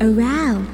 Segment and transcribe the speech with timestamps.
[0.00, 0.66] around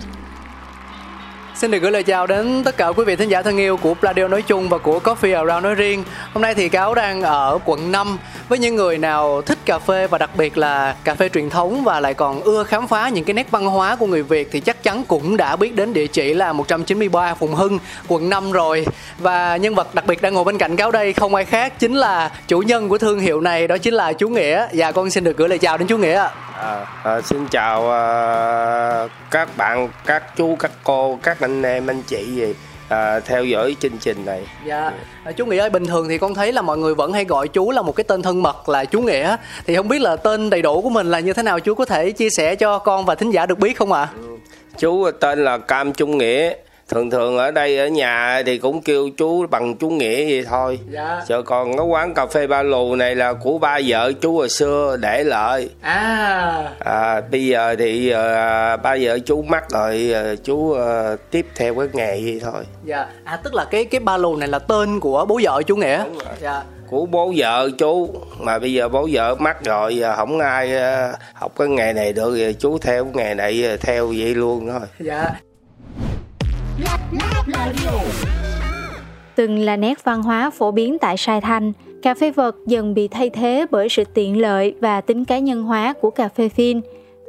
[1.54, 3.94] Xin được gửi lời chào đến tất cả quý vị thính giả thân yêu của
[3.94, 6.04] Pladio nói chung và của Coffee Around nói riêng.
[6.32, 10.06] Hôm nay thì Cáo đang ở quận 5 với những người nào thích cà phê
[10.06, 13.24] và đặc biệt là cà phê truyền thống và lại còn ưa khám phá những
[13.24, 16.06] cái nét văn hóa của người Việt thì chắc chắn cũng đã biết đến địa
[16.06, 17.78] chỉ là 193 Phùng Hưng,
[18.08, 18.86] quận 5 rồi.
[19.18, 21.94] Và nhân vật đặc biệt đang ngồi bên cạnh Cáo đây không ai khác chính
[21.94, 24.66] là chủ nhân của thương hiệu này đó chính là chú Nghĩa.
[24.72, 26.30] Và con xin được gửi lời chào đến chú Nghĩa ạ.
[26.60, 32.02] À, à, xin chào à, các bạn, các chú, các cô, các anh em, anh
[32.02, 32.54] chị gì
[32.88, 34.46] à, theo dõi chương trình này.
[34.66, 34.92] Dạ,
[35.24, 37.48] à, chú Nghĩa ơi, bình thường thì con thấy là mọi người vẫn hay gọi
[37.48, 39.36] chú là một cái tên thân mật là chú Nghĩa.
[39.66, 41.84] Thì không biết là tên đầy đủ của mình là như thế nào chú có
[41.84, 44.08] thể chia sẻ cho con và thính giả được biết không ạ?
[44.78, 46.52] Chú tên là Cam Trung Nghĩa.
[46.88, 50.78] Thường thường ở đây ở nhà thì cũng kêu chú bằng chú Nghĩa vậy thôi.
[50.90, 51.22] Dạ.
[51.26, 54.48] Giờ còn cái quán cà phê ba lù này là của ba vợ chú hồi
[54.48, 55.68] xưa để lại.
[55.80, 61.46] À, À, bây giờ thì à, ba vợ chú mắc rồi à, chú à, tiếp
[61.56, 62.64] theo cái nghề vậy thôi.
[62.84, 63.06] dạ.
[63.24, 66.04] À tức là cái cái ba lù này là tên của bố vợ chú Nghĩa.
[66.04, 66.34] Đúng rồi.
[66.42, 66.62] Dạ.
[66.90, 68.08] của bố vợ chú
[68.40, 72.12] mà bây giờ bố vợ mắc rồi giờ không ai ờ, học cái nghề này
[72.12, 75.30] được chú theo cái nghề này ờ, theo vậy luôn thôi Dạ.
[79.36, 81.72] Từng là nét văn hóa phổ biến tại Sài Thành,
[82.02, 85.62] cà phê vật dần bị thay thế bởi sự tiện lợi và tính cá nhân
[85.62, 86.80] hóa của cà phê phin.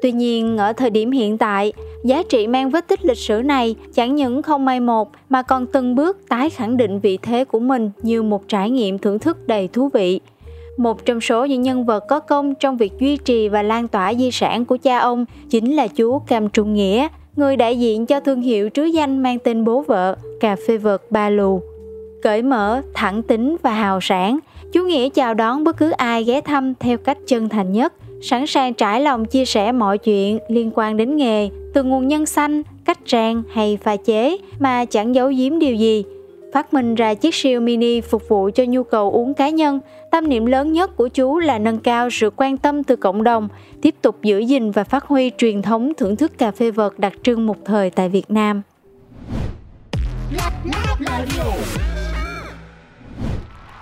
[0.02, 3.76] Tuy nhiên, ở thời điểm hiện tại, giá trị mang vết tích lịch sử này
[3.94, 7.60] chẳng những không mai một mà còn từng bước tái khẳng định vị thế của
[7.60, 10.20] mình như một trải nghiệm thưởng thức đầy thú vị.
[10.78, 14.14] Một trong số những nhân vật có công trong việc duy trì và lan tỏa
[14.14, 17.08] di sản của cha ông chính là chú Cam Trung Nghĩa,
[17.38, 21.02] người đại diện cho thương hiệu trứ danh mang tên bố vợ, cà phê vợt
[21.10, 21.62] Ba Lù.
[22.22, 24.40] Cởi mở, thẳng tính và hào sảng,
[24.72, 28.48] chú Nghĩa chào đón bất cứ ai ghé thăm theo cách chân thành nhất, sẵn
[28.48, 32.64] sàng trải lòng chia sẻ mọi chuyện liên quan đến nghề, từ nguồn nhân xanh,
[32.86, 36.04] cách rang hay pha chế mà chẳng giấu giếm điều gì.
[36.54, 39.80] Phát minh ra chiếc siêu mini phục vụ cho nhu cầu uống cá nhân,
[40.12, 43.48] tâm niệm lớn nhất của chú là nâng cao sự quan tâm từ cộng đồng,
[43.82, 47.14] tiếp tục giữ gìn và phát huy truyền thống thưởng thức cà phê vợt đặc
[47.24, 48.62] trưng một thời tại Việt Nam.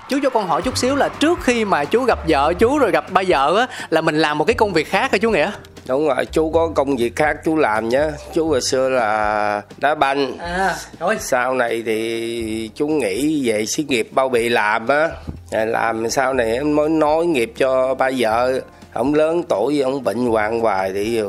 [0.09, 2.91] Chú cho con hỏi chút xíu là trước khi mà chú gặp vợ chú rồi
[2.91, 5.51] gặp ba vợ á là mình làm một cái công việc khác hả chú Nghĩa?
[5.87, 8.03] Đúng rồi chú có công việc khác chú làm nhé
[8.33, 10.37] chú hồi xưa là đá banh.
[10.37, 11.17] À, rồi.
[11.19, 15.09] sau này thì chú nghỉ về xí nghiệp bao bì làm á.
[15.51, 18.59] Rồi làm sau này em mới nói nghiệp cho ba vợ.
[18.93, 21.21] Ông lớn tuổi ông bệnh hoạn hoài thì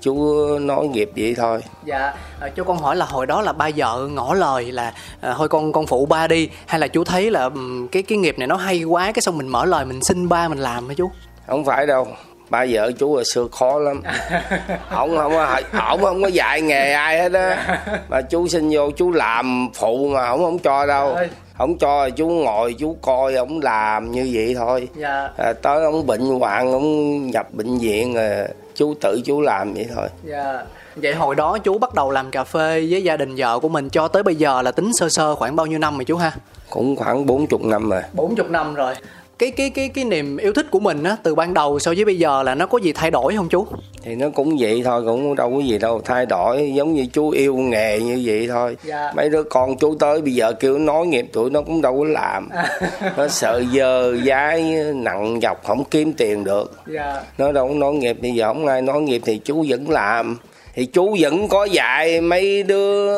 [0.00, 1.60] chú nói nghiệp vậy thôi.
[1.84, 5.34] Dạ, à, cho con hỏi là hồi đó là ba vợ ngỏ lời là à,
[5.38, 6.48] thôi con con phụ ba đi.
[6.66, 7.50] Hay là chú thấy là
[7.92, 10.48] cái cái nghiệp này nó hay quá cái xong mình mở lời mình xin ba
[10.48, 11.10] mình làm hả chú?
[11.46, 12.08] không phải đâu
[12.52, 14.02] ba vợ chú hồi xưa khó lắm
[14.90, 18.90] ổng không có ổng không có dạy nghề ai hết á mà chú xin vô
[18.96, 21.16] chú làm phụ mà ổng không cho đâu
[21.58, 25.28] ổng cho chú ngồi chú coi ổng làm như vậy thôi Dạ.
[25.36, 28.30] à, tới ổng bệnh hoạn ổng nhập bệnh viện rồi
[28.74, 30.62] chú tự chú làm vậy thôi Dạ.
[30.96, 33.88] Vậy hồi đó chú bắt đầu làm cà phê với gia đình vợ của mình
[33.90, 36.32] cho tới bây giờ là tính sơ sơ khoảng bao nhiêu năm rồi chú ha?
[36.70, 38.94] cũng khoảng bốn chục năm rồi 40 năm rồi.
[39.38, 42.04] Cái cái cái cái niềm yêu thích của mình á từ ban đầu so với
[42.04, 43.66] bây giờ là nó có gì thay đổi không chú?
[44.04, 47.30] thì nó cũng vậy thôi cũng đâu có gì đâu thay đổi giống như chú
[47.30, 49.12] yêu nghề như vậy thôi Dạ.
[49.16, 52.04] mấy đứa con chú tới bây giờ kêu nói nghiệp tụi nó cũng đâu có
[52.04, 52.48] làm
[53.16, 54.62] nó sợ dơ dái
[54.94, 57.22] nặng nhọc không kiếm tiền được Dạ.
[57.38, 60.38] nó đâu có nói nghiệp bây giờ không ai nói nghiệp thì chú vẫn làm
[60.74, 63.08] thì chú vẫn có dạy mấy đứa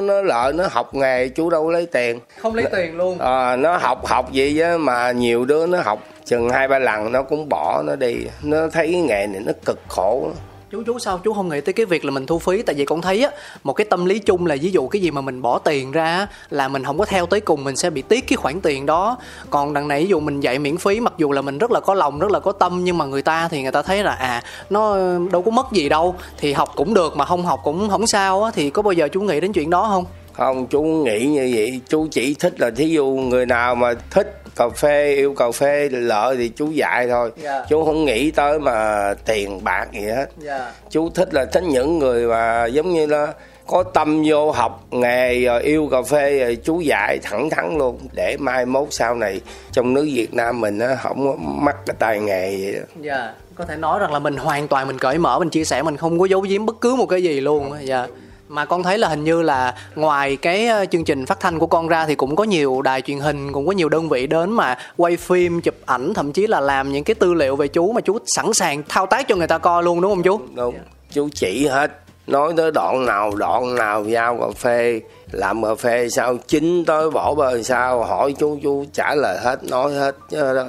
[0.00, 2.20] nó lợi nó học nghề chú đâu lấy tiền.
[2.38, 3.18] Không lấy tiền luôn.
[3.18, 7.12] à, nó học học vậy á mà nhiều đứa nó học chừng hai ba lần
[7.12, 8.16] nó cũng bỏ nó đi.
[8.42, 10.30] Nó thấy cái nghề này nó cực khổ
[10.74, 11.18] chú chú sao?
[11.24, 13.30] Chú không nghĩ tới cái việc là mình thu phí, tại vì con thấy á,
[13.64, 16.26] một cái tâm lý chung là ví dụ cái gì mà mình bỏ tiền ra
[16.50, 19.16] là mình không có theo tới cùng, mình sẽ bị tiếc cái khoản tiền đó.
[19.50, 21.80] Còn đằng này ví dụ mình dạy miễn phí, mặc dù là mình rất là
[21.80, 24.12] có lòng, rất là có tâm, nhưng mà người ta thì người ta thấy là
[24.12, 24.96] à nó
[25.32, 28.42] đâu có mất gì đâu, thì học cũng được mà không học cũng không sao
[28.42, 28.50] á.
[28.54, 30.04] Thì có bao giờ chú nghĩ đến chuyện đó không?
[30.32, 31.80] Không, chú nghĩ như vậy.
[31.88, 35.88] Chú chỉ thích là thí dụ người nào mà thích cà phê yêu cà phê
[35.92, 37.30] lợi thì chú dạy thôi.
[37.36, 37.64] Dạ.
[37.68, 40.26] chú không nghĩ tới mà tiền bạc gì hết.
[40.38, 40.72] Dạ.
[40.90, 43.32] Chú thích là thích những người mà giống như là
[43.66, 47.98] có tâm vô học nghề rồi yêu cà phê rồi chú dạy thẳng thắn luôn.
[48.12, 49.40] Để mai mốt sau này
[49.72, 52.86] trong nước Việt Nam mình á không có mắc cái tài nghề vậy đó.
[53.00, 53.32] dạ.
[53.54, 55.96] Có thể nói rằng là mình hoàn toàn mình cởi mở mình chia sẻ mình
[55.96, 58.06] không có giấu giếm bất cứ một cái gì luôn dạ
[58.48, 61.66] mà con thấy là hình như là ngoài cái ờ, chương trình phát thanh của
[61.66, 64.50] con ra thì cũng có nhiều đài truyền hình, cũng có nhiều đơn vị đến
[64.50, 67.92] mà quay phim, chụp ảnh, thậm chí là làm những cái tư liệu về chú
[67.92, 70.40] mà chú sẵn sàng thao tác cho người ta coi luôn, đúng không chú?
[70.54, 70.74] Đúng.
[71.10, 71.90] Chú chỉ hết,
[72.26, 75.00] nói tới đoạn nào đoạn nào giao cà phê
[75.34, 76.36] làm cà phê sao?
[76.48, 78.04] Chín tới bỏ bơ sao?
[78.04, 80.16] Hỏi chú chú trả lời hết nói hết.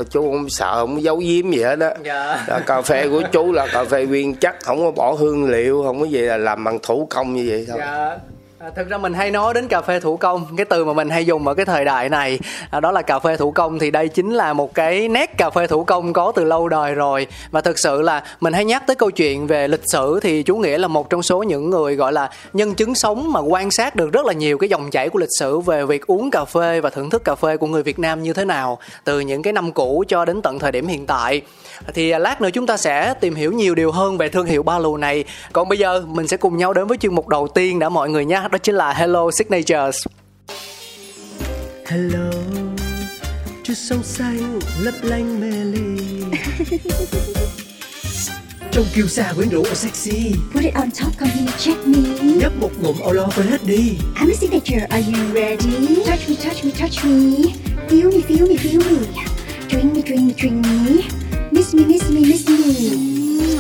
[0.10, 1.96] Chú không sợ không giấu giếm gì hết á.
[2.04, 2.46] Dạ.
[2.48, 5.84] Là cà phê của chú là cà phê nguyên chất không có bỏ hương liệu
[5.84, 7.78] không có gì là làm bằng thủ công như vậy thôi.
[7.80, 8.18] Dạ.
[8.60, 11.10] À, thực ra mình hay nói đến cà phê thủ công cái từ mà mình
[11.10, 13.92] hay dùng ở cái thời đại này à, đó là cà phê thủ công thì
[13.92, 17.28] đây chính là một cái nét cà phê thủ công có từ lâu đời rồi.
[17.52, 20.56] Và thực sự là mình hay nhắc tới câu chuyện về lịch sử thì chú
[20.56, 23.96] nghĩa là một trong số những người gọi là nhân chứng sống mà quan sát
[23.96, 26.82] được rất là nhiều cái dòng chảy của lịch sử về việc uống cà phê
[26.82, 29.54] và thưởng thức cà phê của người Việt Nam như thế nào từ những cái
[29.54, 31.42] năm cũ cho đến tận thời điểm hiện tại.
[31.94, 34.64] Thì à, lát nữa chúng ta sẽ tìm hiểu nhiều điều hơn về thương hiệu
[34.64, 35.24] ba lù này.
[35.54, 38.10] Còn bây giờ mình sẽ cùng nhau đến với chương mục đầu tiên đã mọi
[38.10, 40.08] người nhé đó chính là Hello Signatures
[41.86, 42.32] Hello
[43.64, 46.00] Chút sông xanh lấp lánh mê ly
[48.72, 52.00] Trong kiêu sa quyến rũ và sexy Put it on top, come here, check me.
[52.22, 55.96] Nhấp một ngụm lo quên hết đi I'm a signature, are you ready?
[56.06, 57.54] Touch me, touch me, touch me.
[57.90, 59.08] Feel me, feel me, feel me.
[59.70, 61.04] Drink me, drink me, drink me.
[61.52, 63.60] Miss me, miss me, miss me.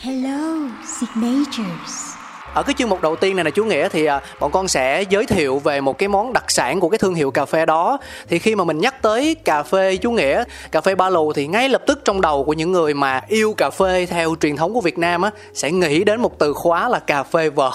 [0.00, 2.11] Hello, signatures
[2.54, 5.02] ở cái chuyên mục đầu tiên này là chú nghĩa, thì à, bọn con sẽ
[5.02, 7.98] giới thiệu về một cái món đặc sản của cái thương hiệu cà phê đó.
[8.28, 11.46] Thì khi mà mình nhắc tới cà phê, chú nghĩa, cà phê ba lù thì
[11.46, 14.74] ngay lập tức trong đầu của những người mà yêu cà phê theo truyền thống
[14.74, 17.72] của Việt Nam á, sẽ nghĩ đến một từ khóa là cà phê vợt.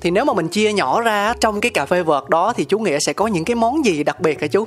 [0.00, 2.78] Thì nếu mà mình chia nhỏ ra trong cái cà phê vợt đó thì chú
[2.78, 4.66] nghĩa sẽ có những cái món gì đặc biệt hả chú?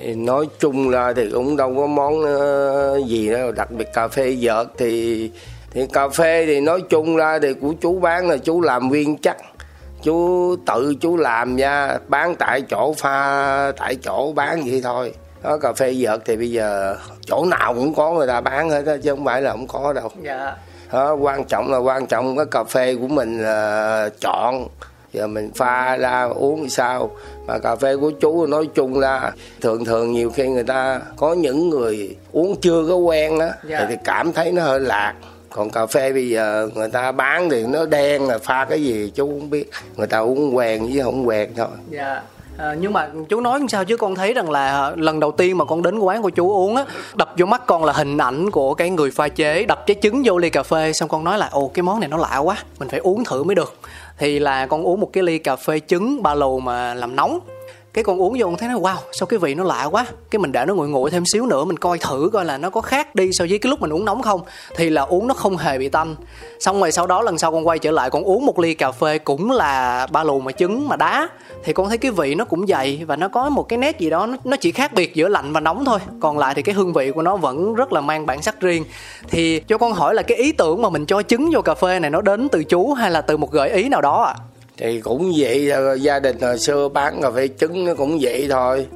[0.00, 4.08] Thì nói chung là thì cũng đâu có món ờ, gì đâu, đặc biệt cà
[4.08, 5.30] phê vợt thì
[5.72, 9.16] thì cà phê thì nói chung ra thì của chú bán là chú làm nguyên
[9.16, 9.36] chất.
[10.02, 15.14] Chú tự chú làm nha bán tại chỗ pha tại chỗ bán vậy thôi.
[15.42, 16.96] Đó cà phê vợt thì bây giờ
[17.26, 19.92] chỗ nào cũng có người ta bán hết á chứ không phải là không có
[19.92, 20.10] đâu.
[20.22, 20.56] Dạ.
[20.92, 24.68] Đó, quan trọng là quan trọng cái cà phê của mình là chọn.
[25.12, 27.10] Giờ mình pha ra uống sao?
[27.46, 31.34] Mà cà phê của chú nói chung là thường thường nhiều khi người ta có
[31.34, 33.86] những người uống chưa có quen đó Dạ.
[33.88, 35.14] thì cảm thấy nó hơi lạc
[35.52, 39.12] còn cà phê bây giờ người ta bán thì nó đen là pha cái gì
[39.14, 39.70] chú không biết.
[39.96, 41.68] Người ta uống quen với không quen thôi.
[41.90, 42.22] Dạ.
[42.58, 45.58] À, nhưng mà chú nói sao chứ con thấy rằng là ờ, lần đầu tiên
[45.58, 46.84] mà con đến quán của chú uống á
[47.14, 50.22] đập vô mắt con là hình ảnh của cái người pha chế đập trái trứng
[50.24, 52.56] vô ly cà phê xong con nói là ồ cái món này nó lạ quá
[52.78, 53.74] mình phải uống thử mới được.
[54.18, 57.38] Thì là con uống một cái ly cà phê trứng ba lù mà làm nóng
[57.92, 60.06] cái con uống vô con thấy nó wow sao cái vị nó lạ quá.
[60.30, 62.70] Cái mình để nó nguội nguội thêm xíu nữa mình coi thử coi là nó
[62.70, 64.40] có khác đi so với cái lúc mình uống nóng không.
[64.76, 66.16] Thì là uống nó không hề bị tanh.
[66.60, 68.92] Xong rồi sau đó lần sau con quay trở lại con uống một ly cà
[68.92, 71.28] phê cũng là ba lù mà trứng mà đá.
[71.64, 74.10] Thì con thấy cái vị nó cũng dày và nó có một cái nét gì
[74.10, 75.98] đó nó, nó chỉ khác biệt giữa lạnh và nóng thôi.
[76.20, 78.84] Còn lại thì cái hương vị của nó vẫn rất là mang bản sắc riêng.
[79.28, 81.98] Thì cho con hỏi là cái ý tưởng mà mình cho trứng vô cà phê
[81.98, 84.34] này nó đến từ chú hay là từ một gợi ý nào đó ạ?
[84.38, 84.51] à?
[84.82, 88.86] Thì cũng vậy gia đình hồi xưa bán cà phê trứng nó cũng vậy thôi.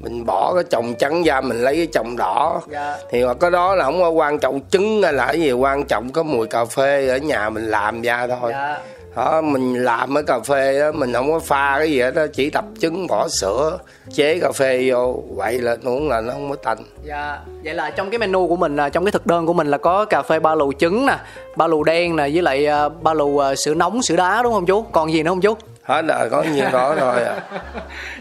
[0.00, 2.62] Mình bỏ cái chồng trắng ra mình lấy cái chồng đỏ.
[2.70, 2.96] Dạ.
[3.10, 5.84] thì hoặc cái đó là không có quan trọng trứng hay là cái gì quan
[5.84, 8.52] trọng có mùi cà phê ở nhà mình làm ra thôi.
[8.52, 8.80] Dạ
[9.16, 12.26] đó mình làm cái cà phê đó mình không có pha cái gì hết đó
[12.32, 13.78] chỉ đập trứng bỏ sữa
[14.14, 17.90] chế cà phê vô vậy là uống là nó không có tanh Dạ, vậy là
[17.90, 20.22] trong cái menu của mình là trong cái thực đơn của mình là có cà
[20.22, 21.16] phê ba lù trứng nè,
[21.56, 24.52] ba lù đen nè với lại à, ba lù à, sữa nóng, sữa đá đúng
[24.52, 24.82] không chú?
[24.92, 25.54] Còn gì nữa không chú?
[25.84, 27.42] Hết rồi có nhiêu đó thôi à.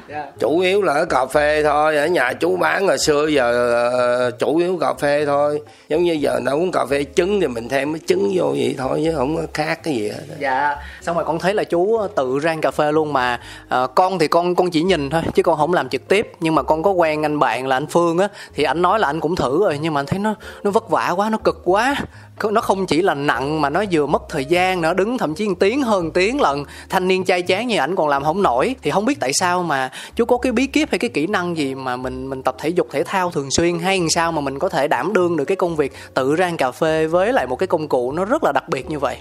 [0.09, 0.25] Dạ.
[0.39, 4.31] chủ yếu là ở cà phê thôi ở nhà chú bán hồi xưa giờ ờ,
[4.31, 7.69] chủ yếu cà phê thôi giống như giờ nấu uống cà phê trứng thì mình
[7.69, 11.15] thêm cái trứng vô vậy thôi chứ không có khác cái gì hết dạ xong
[11.15, 13.39] rồi con thấy là chú tự rang cà phê luôn mà
[13.69, 16.55] à, con thì con con chỉ nhìn thôi chứ con không làm trực tiếp nhưng
[16.55, 19.19] mà con có quen anh bạn là anh phương á thì anh nói là anh
[19.19, 21.95] cũng thử rồi nhưng mà anh thấy nó nó vất vả quá nó cực quá
[22.51, 25.47] nó không chỉ là nặng mà nó vừa mất thời gian nữa, đứng thậm chí
[25.47, 28.75] một tiếng hơn tiếng lần thanh niên chay chán như ảnh còn làm không nổi.
[28.81, 31.57] Thì không biết tại sao mà chú có cái bí kíp hay cái kỹ năng
[31.57, 34.41] gì mà mình mình tập thể dục, thể thao thường xuyên, hay làm sao mà
[34.41, 37.47] mình có thể đảm đương được cái công việc tự rang cà phê với lại
[37.47, 39.17] một cái công cụ nó rất là đặc biệt như vậy?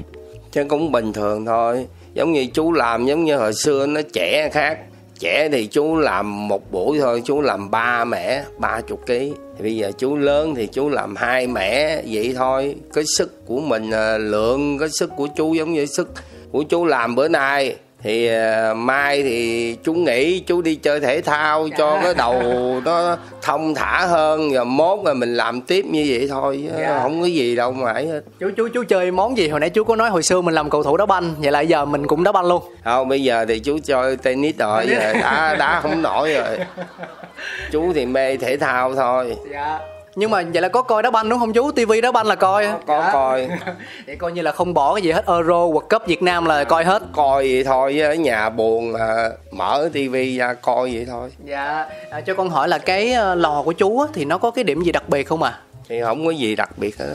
[0.53, 1.87] Chứ cũng bình thường thôi.
[2.15, 4.79] Giống như chú làm giống như hồi xưa nó trẻ khác
[5.23, 9.33] trẻ thì chú làm một buổi thôi, chú làm ba mẻ, ba chục ký.
[9.57, 12.77] Thì bây giờ chú lớn thì chú làm hai mẻ vậy thôi.
[12.93, 16.09] Cái sức của mình à, lượng, cái sức của chú giống như sức
[16.53, 21.21] của chú làm bữa nay thì à, mai thì chú nghĩ chú đi chơi thể
[21.21, 22.43] thao cho cái đầu
[22.85, 26.99] nó thông thả hơn rồi mốt rồi mình làm tiếp như vậy thôi Dạ.
[27.03, 28.21] không có gì đâu mà ấy hết.
[28.41, 29.49] Chú chú chú chơi món gì?
[29.49, 31.61] Hồi nãy chú có nói hồi xưa mình làm cầu thủ đá banh vậy là
[31.61, 32.63] giờ mình cũng đá banh luôn.
[32.85, 36.59] Không bây giờ thì chú chơi tennis rồi giờ đá đá không nổi rồi.
[37.73, 39.37] Chú thì mê thể thao thôi.
[39.53, 39.79] Dạ
[40.15, 41.71] nhưng mà vậy là có coi đá banh đúng không chú?
[41.73, 42.65] Tivi đá banh là coi.
[42.67, 42.79] Á?
[42.87, 43.13] có Dạ.
[43.13, 43.49] coi.
[44.07, 45.27] Vậy coi như là không bỏ cái gì hết.
[45.27, 47.03] Euro world cup việt nam là coi hết.
[47.13, 51.31] Coi vậy thôi ở nhà buồn à, mở tivi ra coi vậy thôi.
[51.45, 51.87] Dạ.
[52.11, 54.65] À, cho con hỏi là cái ờ, lò của chú á, thì nó có cái
[54.65, 57.07] điểm gì đặc biệt không à thì không có gì đặc biệt hết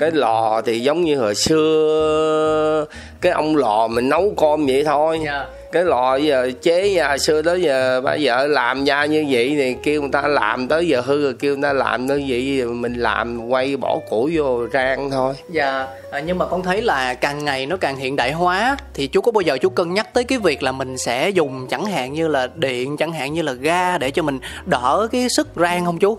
[0.00, 2.84] cái lò thì giống như hồi xưa
[3.20, 5.20] cái ông lò mình nấu cơm vậy thôi.
[5.24, 5.46] Dạ.
[5.72, 9.76] Cái lò giờ chế ra xưa tới giờ bây giờ làm ra như vậy thì
[9.82, 12.94] kêu người ta làm tới giờ hư rồi kêu người ta làm tới vậy mình
[12.94, 15.34] làm quay bỏ củi vô rang thôi.
[15.50, 19.06] Dạ à, nhưng mà con thấy là càng ngày nó càng hiện đại hóa thì
[19.06, 21.84] chú có bao giờ chú cân nhắc tới cái việc là mình sẽ dùng chẳng
[21.84, 25.48] hạn như là điện chẳng hạn như là ga để cho mình đỡ cái sức
[25.56, 26.18] rang không chú?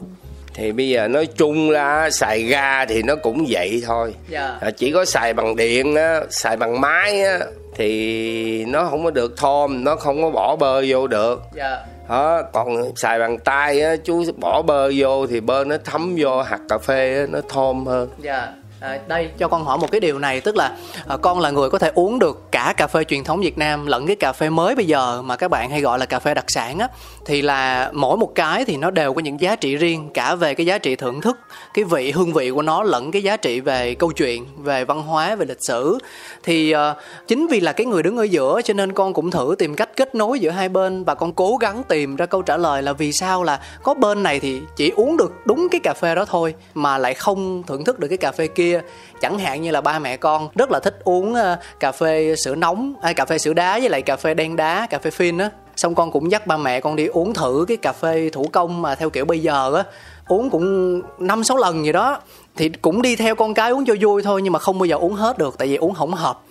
[0.53, 4.13] Thì bây giờ nói chung ra xài ga thì nó cũng vậy thôi.
[4.29, 4.57] Dạ.
[4.61, 7.39] À, chỉ có xài bằng điện á xài bằng máy á
[7.75, 11.41] thì nó không có được thơm nó không có bỏ bơ vô được.
[11.55, 11.77] Dạ.
[12.09, 16.41] Đó còn xài bằng tay á chú bỏ bơ vô thì bơ nó thấm vô
[16.41, 18.09] hạt cà phê á, nó thơm hơn.
[18.19, 18.47] Dạ.
[18.81, 19.29] À, đây.
[19.37, 20.75] Cho con hỏi một cái điều này tức là
[21.07, 23.87] à, con là người có thể uống được cả cà phê truyền thống Việt Nam
[23.87, 26.33] lẫn cái cà phê mới bây giờ mà các bạn hay gọi là cà phê
[26.33, 26.87] đặc sản á
[27.25, 30.53] thì là mỗi một cái thì nó đều có những giá trị riêng cả về
[30.53, 31.37] cái giá trị thưởng thức
[31.73, 35.01] cái vị hương vị của nó lẫn cái giá trị về câu chuyện về văn
[35.01, 35.97] hóa về lịch sử.
[36.43, 36.97] Thì uh,
[37.27, 39.89] chính vì là cái người đứng ở giữa cho nên con cũng thử tìm cách
[39.95, 42.93] kết nối giữa hai bên và con cố gắng tìm ra câu trả lời là
[42.93, 46.25] vì sao là có bên này thì chỉ uống được đúng cái cà phê đó
[46.25, 48.81] thôi mà lại không thưởng thức được cái cà phê kia.
[49.21, 52.55] Chẳng hạn như là ba mẹ con rất là thích uống uh, cà phê sữa
[52.55, 55.37] nóng hay cà phê sữa đá với lại cà phê đen đá cà phê phin
[55.37, 58.45] á xong con cũng dắt ba mẹ con đi uống thử cái cà phê thủ
[58.51, 59.83] công mà theo kiểu bây giờ á.
[60.27, 62.19] Uống cũng năm sáu lần gì đó.
[62.55, 64.95] Thì cũng đi theo con cái uống cho vui thôi nhưng mà không bao giờ
[64.95, 66.41] uống hết được tại vì uống không hợp.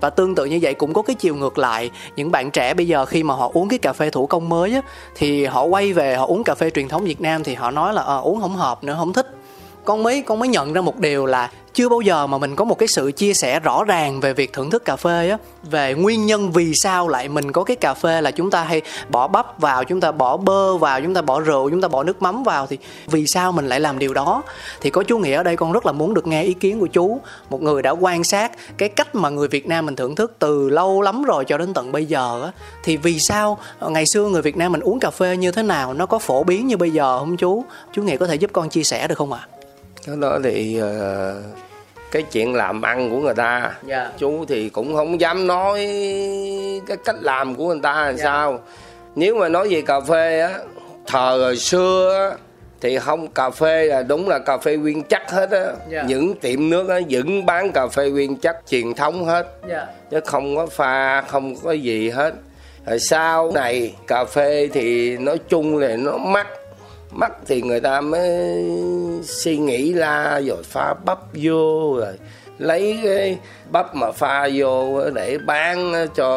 [0.00, 1.90] Và tương tự như vậy cũng có cái chiều ngược lại.
[2.16, 4.74] Những bạn trẻ bây giờ khi mà họ uống cái cà phê thủ công mới
[4.74, 4.80] á
[5.14, 7.94] thì họ quay về họ uống cà phê truyền thống Việt Nam thì họ nói
[7.94, 9.39] là à, uống không hợp nữa không thích
[9.84, 12.64] con mới con mới nhận ra một điều là chưa bao giờ mà mình có
[12.64, 15.94] một cái sự chia sẻ rõ ràng về việc thưởng thức cà phê á, về
[15.94, 19.28] nguyên nhân vì sao lại mình có cái cà phê là chúng ta hay bỏ
[19.28, 22.22] bắp vào, chúng ta bỏ bơ vào, chúng ta bỏ rượu, chúng ta bỏ nước
[22.22, 24.42] mắm vào thì vì sao mình lại làm điều đó?
[24.80, 26.86] Thì có chú nghĩa ở đây, con rất là muốn được nghe ý kiến của
[26.86, 27.20] chú.
[27.50, 30.68] Một người đã quan sát cái cách mà người Việt Nam mình thưởng thức từ
[30.68, 32.52] lâu lắm rồi cho đến tận bây giờ á.
[32.84, 35.62] Thì vì sao ờ, ngày xưa người Việt Nam mình uống cà phê như thế
[35.62, 37.64] nào, nó có phổ biến như bây giờ không chú?
[37.92, 39.46] Chú nghĩa có thể giúp con chia sẻ được không ạ?
[40.06, 41.34] Cái đó thì ờ,
[42.12, 44.10] cái chuyện làm ăn của người ta Dạ.
[44.18, 45.78] chú thì cũng không dám nói
[46.86, 48.24] cái cách làm của người ta làm Dạ.
[48.24, 48.58] sao
[49.14, 50.58] nếu mà nói về cà phê á
[51.06, 52.36] thời hồi xưa á
[52.80, 56.02] thì không cà phê là đúng là cà phê nguyên chất hết á Dạ.
[56.06, 60.20] những tiệm nước á vẫn bán cà phê nguyên chất truyền thống hết dạ chứ
[60.26, 62.34] không có pha không có gì hết
[62.86, 66.46] rồi sau này cà phê thì nói chung là nó mắc
[67.12, 68.64] mắc thì người ta mới
[69.22, 72.14] suy nghĩ ra rồi pha bắp vô rồi
[72.60, 73.38] lấy cái
[73.70, 76.28] bắp mà pha vô để bán cho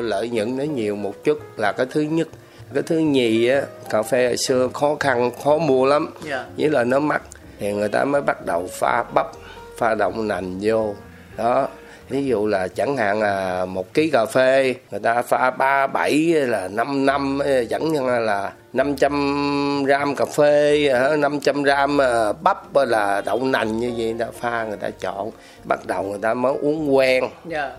[0.00, 2.28] lợi nhuận nó nhiều một chút là cái thứ nhất.
[2.74, 6.14] Cái thứ nhì á cà phê hồi xưa khó khăn khó mua lắm.
[6.24, 6.44] Dạ.
[6.58, 7.22] với là nó mắc
[7.58, 9.26] thì người ta mới bắt đầu pha bắp
[9.78, 10.94] pha đậu nành vô.
[11.36, 11.68] Đó
[12.08, 16.16] ví dụ là chẳng hạn là một ký cà phê người ta pha ba bảy
[16.34, 17.38] là 5 năm
[17.70, 20.88] chẳng hạn là 500 gram cà phê
[21.18, 25.30] 500 gram à, bắp là đậu nành như vậy người ta pha người ta chọn.
[25.64, 27.24] Bắt đầu người ta mới uống quen.
[27.48, 27.70] Dạ.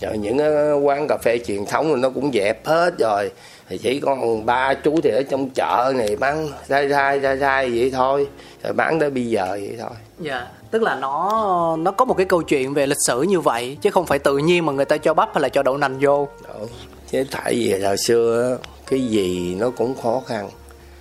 [0.00, 3.30] Rồi những ờ, quán cà phê truyền thống nó cũng dẹp hết rồi.
[3.68, 7.70] Thì chỉ còn ba chú thì ở trong chợ này bán dai dai dai dai
[7.70, 8.26] vậy thôi.
[8.62, 9.96] Rồi bán tới bây giờ vậy thôi.
[10.18, 10.46] Dạ.
[10.70, 13.90] Tức là nó nó có một cái câu chuyện về lịch sử như vậy chứ
[13.90, 16.28] không phải tự nhiên mà người ta cho bắp hay là cho đậu nành vô.
[16.48, 16.68] Đúng.
[17.10, 18.58] chứ tại vì hồi xưa
[18.90, 20.48] cái gì nó cũng khó khăn.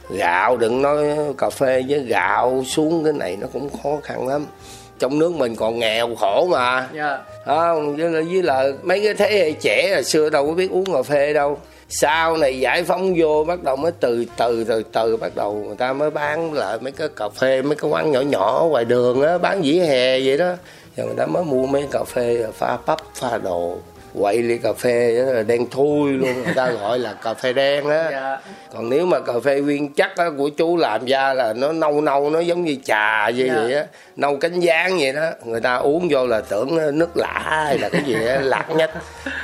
[0.09, 1.05] Gạo đừng nói
[1.37, 4.45] cà phê với gạo xuống cái này nó cũng khó khăn lắm.
[4.99, 6.87] Trong nước mình còn nghèo khổ mà.
[6.95, 7.19] Dạ.
[7.45, 7.95] Không?
[7.95, 10.85] Với là, với là mấy cái thế hệ trẻ hồi xưa đâu có biết uống
[10.85, 11.57] cà phê đâu.
[11.89, 15.75] Sau này giải phóng vô bắt đầu mới từ từ từ từ bắt đầu người
[15.75, 19.21] ta mới bán lại mấy cái cà phê mấy cái quán nhỏ nhỏ ngoài đường
[19.21, 20.53] á bán vỉa hè vậy đó.
[20.97, 23.77] Rồi người ta mới mua mấy cà phê pha bắp pha đồ
[24.19, 26.43] quậy ly cà phê đó đen thui luôn.
[26.43, 28.07] Người ta gọi là cà phê đen á.
[28.11, 28.37] Dạ.
[28.73, 32.01] Còn nếu mà cà phê nguyên chất á, của chú làm ra là nó nâu
[32.01, 33.55] nâu nó giống như trà vậy Dạ.
[33.55, 35.29] vậy á nâu cánh gián vậy đó.
[35.45, 38.91] Người ta uống vô là tưởng nước lã hay là cái gì á lạc nhất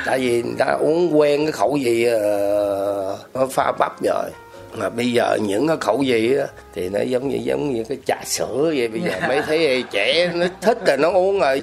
[0.06, 4.30] tại vì người ta uống quen cái khẩu vị ờ, nó pha bắp rồi
[4.78, 7.98] mà bây giờ những cái khẩu vị á thì nó giống như giống như cái
[8.06, 11.62] trà sữa vậy bây giờ mấy thế hệ trẻ nó thích là nó uống rồi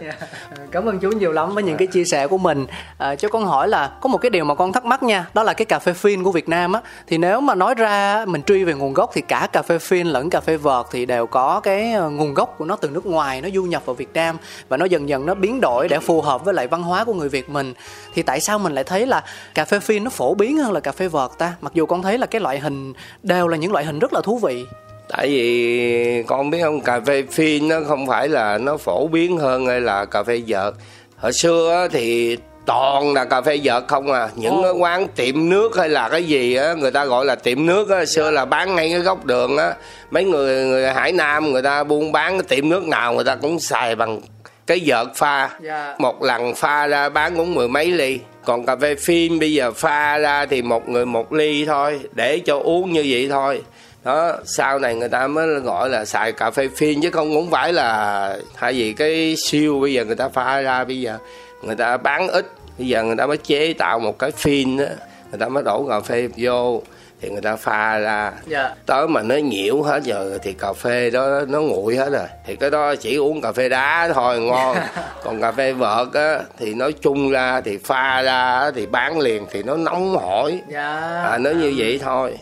[0.70, 2.66] Cảm ơn chú nhiều lắm với những cái chia sẻ của mình.
[2.98, 5.42] À, cho con hỏi là có một cái điều mà con thắc mắc nha, đó
[5.42, 6.80] là cái cà phê phin của Việt Nam á.
[7.06, 10.06] Thì nếu mà nói ra mình truy về nguồn gốc thì cả cà phê phin
[10.06, 13.06] lẫn cà phê vợt thì đều có cái ờ, nguồn gốc của nó từ nước
[13.06, 14.36] ngoài, nó du nhập vào Việt Nam
[14.68, 17.14] và nó dần dần nó biến đổi để phù hợp với lại văn hóa của
[17.14, 17.74] người Việt mình.
[18.14, 19.24] Thì tại sao mình lại thấy là
[19.54, 21.52] cà phê phin nó phổ biến hơn là cà phê vợt ta?
[21.60, 22.92] Mặc dù con thấy là cái loại hình
[23.23, 24.64] đều là những loại hình rất là thú vị.
[25.09, 29.38] tại vì con biết không cà phê phin nó không phải là nó phổ biến
[29.38, 30.75] hơn hay là cà phê vợt
[31.16, 34.28] hồi xưa thì toàn là cà phê vợt không à.
[34.37, 37.66] Những cái quán tiệm nước hay là cái gì á người ta gọi là tiệm
[37.66, 39.75] nước á xưa là bán ngay cái góc đường á.
[40.11, 43.35] Mấy người người hải nam người ta buôn bán cái tiệm nước nào người ta
[43.35, 44.21] cũng xài bằng
[44.70, 45.50] cái vợt pha.
[45.60, 45.94] Dạ.
[45.98, 48.18] một lần pha ra bán cũng mười mấy ly.
[48.44, 52.00] Còn cà phê phin bây giờ pha ra thì một người một ly thôi.
[52.12, 53.62] Để cho uống như vậy thôi.
[54.04, 57.50] Đó sau này người ta mới gọi là xài cà phê phin chứ không cũng
[57.50, 61.18] phải là hay gì cái siêu bây giờ người ta pha ra bây giờ
[61.62, 62.46] người ta bán ít.
[62.78, 64.86] Bây giờ người ta mới chế tạo một cái phin á
[65.30, 66.82] người ta mới đổ cà phê vô
[67.20, 68.32] thì người ta pha ra.
[68.46, 68.74] Dạ.
[68.86, 72.26] tới mà nó nhiễu hết rồi thì cà phê đó nó nguội hết rồi.
[72.46, 74.76] Thì cái đó chỉ uống cà phê đá thôi ngon.
[75.24, 79.46] Còn cà phê vợt á thì nói chung ra thì pha ra thì bán liền
[79.50, 80.60] thì nó nóng hổi.
[80.68, 81.22] Dạ.
[81.30, 82.38] à nó như vậy thôi.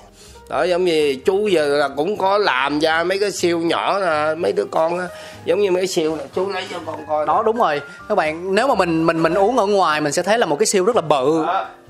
[0.49, 4.35] Đó giống như chú giờ là cũng có làm ra mấy cái siêu nhỏ nè
[4.35, 5.07] mấy đứa con á.
[5.45, 7.27] Giống như mấy cái siêu chú lấy cho con coi.
[7.27, 7.81] Đó đúng rồi.
[8.09, 10.57] Các bạn nếu mà mình mình mình uống ở ngoài mình sẽ thấy là một
[10.57, 11.45] cái siêu rất là bự.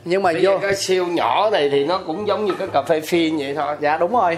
[0.04, 2.82] Nhưng mà Bây vô cái siêu nhỏ này thì nó cũng giống như cái cà
[2.82, 3.76] phê phin vậy thôi.
[3.80, 4.36] Dạ đúng rồi.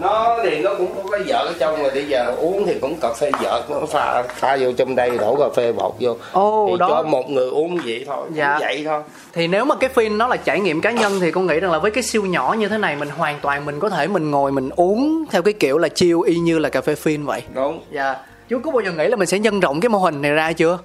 [0.00, 2.96] Nó thì nó cũng có cái vợt ở trong rồi bây giờ uống thì cũng
[3.00, 6.16] cà phê vợt nó pha pha vô trong đây đổ cà phê bột vô.
[6.32, 6.88] Ồ, thì đó.
[6.88, 8.58] cho một người uống vậy thôi Dạ.
[8.60, 9.02] vậy thôi.
[9.32, 11.70] Thì nếu mà cái phin nó là trải nghiệm cá nhân thì con nghĩ rằng
[11.70, 14.30] là với cái siêu nhỏ như thế này mình hoàn toàn mình có thể mình
[14.30, 17.42] ngồi mình uống theo cái kiểu là chill y như là cà phê phin vậy.
[17.54, 17.80] Đúng.
[17.92, 18.16] Dạ.
[18.48, 20.52] Chú có bao giờ nghĩ là mình sẽ nhân rộng cái mô hình này ra
[20.52, 20.78] chưa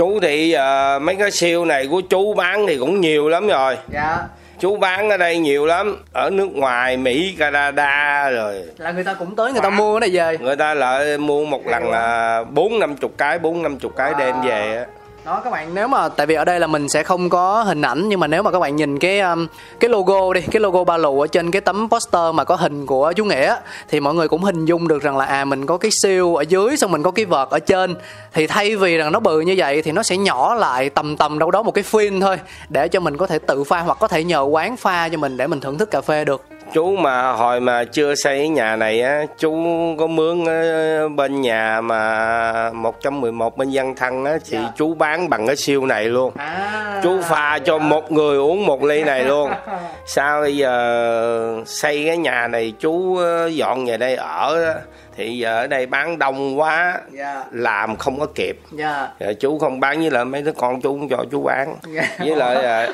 [0.00, 3.76] chú thì ờ, mấy cái siêu này của chú bán thì cũng nhiều lắm rồi.
[3.92, 4.18] Dạ.
[4.58, 8.62] Chú bán ở đây nhiều lắm ở nước ngoài mỹ canada rồi.
[8.78, 10.38] Là người ta cũng tới người ta mua cái này về.
[10.38, 14.12] Người ta lại mua một lần là bốn năm chục cái bốn năm chục cái
[14.18, 17.02] đem về á đó các bạn nếu mà tại vì ở đây là mình sẽ
[17.02, 19.46] không có hình ảnh nhưng mà nếu mà các bạn nhìn cái um,
[19.80, 22.86] cái logo đi cái logo ba lù ở trên cái tấm poster mà có hình
[22.86, 23.56] của chú nghĩa
[23.88, 26.42] thì mọi người cũng hình dung được rằng là à mình có cái siêu ở
[26.42, 27.94] dưới xong mình có cái vợt ở trên.
[28.32, 31.38] Thì thay vì rằng nó bự như vậy thì nó sẽ nhỏ lại tầm tầm
[31.38, 34.08] đâu đó một cái phin thôi để cho mình có thể tự pha hoặc có
[34.08, 37.32] thể nhờ quán pha cho mình để mình thưởng thức cà phê được chú mà
[37.32, 39.52] hồi mà chưa xây cái nhà này á chú
[39.98, 44.72] có mướn ờ, bên nhà mà 111 bên văn thăng á thì Dạ.
[44.76, 46.32] chú bán bằng cái siêu này luôn.
[46.36, 49.50] À chú pha cho một người uống một ly này luôn.
[50.06, 54.74] Sao bây giờ xây cái nhà này chú ờ, dọn về đây ở
[55.20, 57.44] thì giờ ở đây bán đông quá dạ.
[57.50, 58.58] làm không có kịp.
[58.72, 59.08] Dạ.
[59.20, 61.76] Rồi chú không bán với lại mấy đứa con chú không cho chú bán.
[61.94, 62.02] Dạ.
[62.18, 62.88] với lại là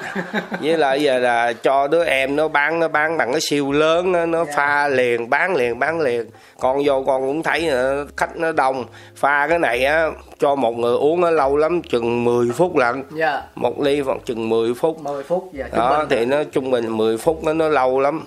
[0.61, 4.13] với lại giờ là cho đứa em nó bán nó bán bằng cái siêu lớn
[4.13, 4.53] nó, nó Dạ.
[4.57, 6.31] pha liền bán liền bán liền.
[6.61, 8.85] Con vô con cũng thấy ờ, khách nó đông.
[9.17, 10.09] Pha cái này á
[10.39, 13.43] cho một người uống nó lâu lắm chừng 10 phút lận dạ.
[13.55, 15.01] Một ly khoảng chừng 10 phút.
[15.01, 18.25] 10 phút dạ đó thì nó trung bình 10 phút nó nó lâu lắm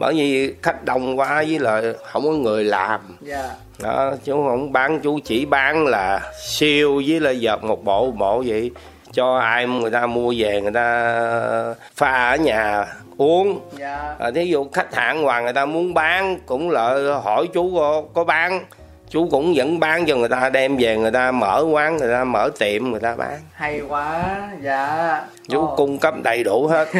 [0.00, 3.00] bởi vì khách đông quá với lại không có người làm.
[3.20, 3.50] Dạ.
[3.78, 8.16] Đó chú không bán chú chỉ bán là siêu với là giật một bộ một
[8.18, 8.70] bộ vậy.
[9.12, 12.86] Cho ai người ta mua về người ta pha ở nhà
[13.16, 13.60] uống.
[13.78, 14.14] Dạ.
[14.18, 18.02] À, thí dụ khách hàng ngoài người ta muốn bán cũng lợi hỏi chú có,
[18.14, 18.64] có bán
[19.10, 22.24] chú cũng vẫn bán cho người ta đem về người ta mở quán người ta
[22.24, 23.38] mở tiệm người ta bán.
[23.52, 24.24] Hay quá
[24.62, 25.20] dạ.
[25.48, 25.74] Chú Ồ.
[25.76, 26.88] cung cấp đầy đủ hết.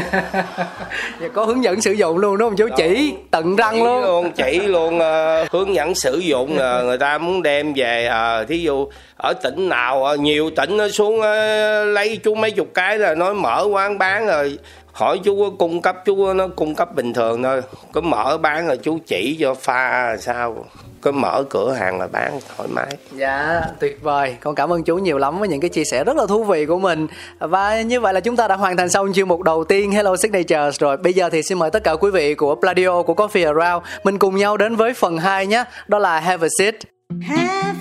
[1.20, 2.68] Dạ, có hướng dẫn sử dụng luôn đúng không chú?
[2.76, 4.02] Chỉ tận răng chỉ luôn.
[4.02, 8.44] luôn chỉ luôn ờ, hướng dẫn sử dụng ờ, người ta muốn đem về ờ,
[8.44, 12.68] thí dụ ở tỉnh nào ờ, nhiều tỉnh nó xuống ờ, lấy chú mấy chục
[12.74, 14.58] cái là nói mở quán bán rồi
[14.92, 17.62] hỏi chú có cung cấp chú nó cung cấp bình thường thôi.
[17.92, 20.64] Có mở bán rồi chú chỉ cho pha sao
[21.00, 24.36] có mở cửa hàng là bán thoải mái Dạ, tuyệt vời.
[24.40, 26.66] Con cảm ơn chú nhiều lắm với những cái chia sẻ rất là thú vị
[26.66, 27.06] của mình.
[27.38, 30.16] Và như vậy là chúng ta đã hoàn thành xong chuyên mục đầu tiên Hello
[30.16, 30.96] Signatures rồi.
[30.96, 34.18] Bây giờ thì xin mời tất cả quý vị của Pladio của Coffee Around mình
[34.18, 35.64] cùng nhau đến với phần 2 nhé.
[35.88, 36.74] Đó là Have a Seat.
[37.22, 37.74] Have,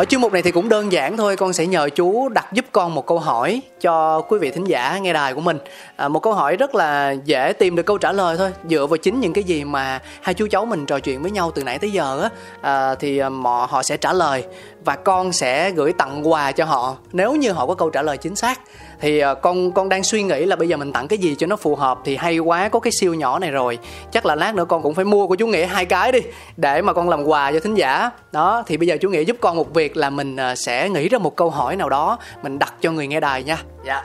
[0.00, 2.64] Ở chuyên mục này thì cũng đơn giản thôi, con sẽ nhờ chú đặt giúp
[2.72, 5.58] con một câu hỏi cho quý vị thính giả nghe đài của mình.
[5.96, 8.96] À, một câu hỏi rất là dễ tìm được câu trả lời thôi, dựa vào
[8.96, 11.78] chính những cái gì mà hai chú cháu mình trò chuyện với nhau từ nãy
[11.78, 12.28] tới giờ á,
[12.60, 14.44] à, thì à, họ họ sẽ trả lời
[14.84, 18.16] và con sẽ gửi tặng quà cho họ nếu như họ có câu trả lời
[18.16, 18.60] chính xác.
[19.00, 21.46] Thì à, con con đang suy nghĩ là bây giờ mình tặng cái gì cho
[21.46, 23.78] nó phù hợp thì hay quá có cái siêu nhỏ này rồi.
[24.12, 26.20] Chắc là lát nữa con cũng phải mua của chú Nghĩa hai cái đi
[26.56, 28.10] để mà con làm quà cho thính giả.
[28.32, 31.08] Đó thì bây giờ chú Nghĩa giúp con một việc là mình à, sẽ nghĩ
[31.08, 33.58] ra một câu hỏi nào đó mình đặt cho người nghe đài nha.
[33.86, 34.02] Dạ.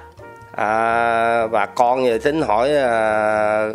[0.52, 3.70] à, bà con giờ tính hỏi à,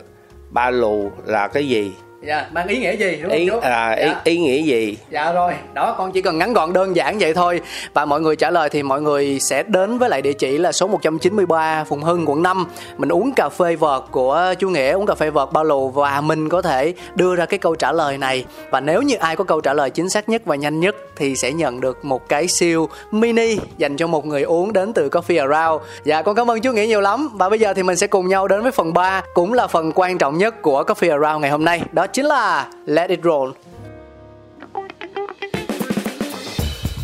[0.51, 3.19] ba lù là cái gì Dạ, mang ý nghĩa gì?
[3.23, 3.69] Đúng ý không chú?
[3.69, 4.21] à, ý, dạ.
[4.25, 4.97] ý nghĩa gì?
[5.11, 7.61] Dạ rồi, đó con chỉ cần ngắn gọn đơn giản vậy thôi.
[7.95, 10.73] Và mọi người trả lời thì mọi người sẽ đến với lại địa chỉ là
[10.73, 15.07] số 193 Phùng Hưng, quận 5 Mình uống cà phê vợt của chú Nghĩa, uống
[15.07, 18.19] cà phê vợt bao lù Và mình có thể đưa ra cái câu trả lời
[18.19, 18.45] này.
[18.71, 21.37] Và nếu như ai có câu trả lời chính xác nhất và nhanh nhất Thì
[21.37, 25.51] sẽ nhận được một cái siêu mini dành cho một người uống đến từ Coffee
[25.51, 25.83] Around.
[26.05, 27.31] Dạ, con cảm ơn chú Nghĩa nhiều lắm.
[27.35, 29.93] Và bây giờ thì mình sẽ cùng nhau đến với phần 3 Cũng là phần
[29.95, 31.83] quan trọng nhất của Coffee Around ngày hôm nay.
[31.93, 33.51] Đó chính là Let It Roll.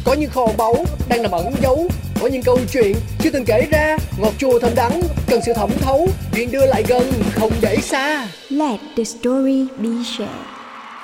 [0.04, 1.88] Có những kho báu đang nằm ẩn giấu,
[2.20, 3.96] Có những câu chuyện chưa từng kể ra.
[4.18, 8.28] Ngọt chua thơm đắng, cần sự thẩm thấu, Chuyện đưa lại gần, không để xa.
[8.48, 10.55] Let the story be shared.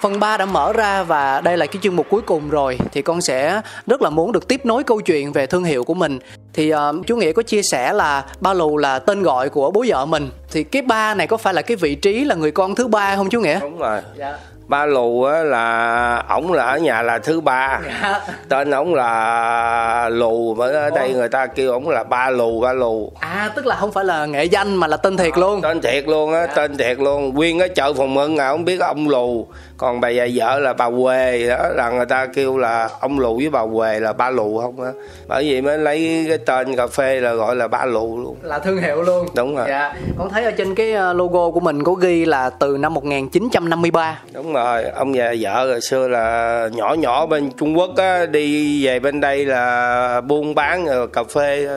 [0.02, 2.78] Phần 3 đã mở ra và đây là cái chương mục cuối cùng rồi.
[2.92, 5.94] Thì con sẽ rất là muốn được tiếp nối câu chuyện về thương hiệu của
[5.94, 6.18] mình.
[6.52, 9.84] Thì uh, chú Nghĩa có chia sẻ là Ba Lù là tên gọi của bố
[9.88, 10.30] vợ mình.
[10.52, 13.16] Thì cái ba này có phải là cái vị trí là người con thứ ba
[13.16, 13.60] không chú Nghĩa?
[13.60, 14.00] đúng rồi.
[14.18, 14.38] Dạ.
[14.72, 17.80] Ba lù á là ổng là ở nhà là thứ ba.
[17.86, 18.20] Dạ.
[18.48, 22.72] tên ổng là lù mà ở đây người ta kêu ổng là ba lù ba
[22.72, 23.12] lù.
[23.20, 25.62] À tức là không phải là nghệ danh mà là tên thiệt luôn.
[25.62, 27.34] tên thiệt luôn á tên thiệt luôn.
[27.34, 29.46] Nguyên cái chợ phòng mưng à không biết ông lù
[29.82, 33.36] còn bà già vợ là bà quê đó là người ta kêu là ông lù
[33.36, 34.90] với bà quê là ba lù không á.
[35.28, 38.36] Bởi vì mới lấy cái tên cà phê là gọi là ba lù luôn.
[38.42, 39.26] Là thương hiệu luôn.
[39.36, 39.66] Đúng rồi.
[39.68, 39.94] dạ.
[40.18, 44.20] Con thấy ở trên cái ờ, logo của mình có ghi là từ năm 1953
[44.32, 44.84] đúng rồi.
[44.84, 49.20] Ông già vợ hồi xưa là nhỏ nhỏ bên trung quốc á đi về bên
[49.20, 51.68] đây là buôn bán rồi cà phê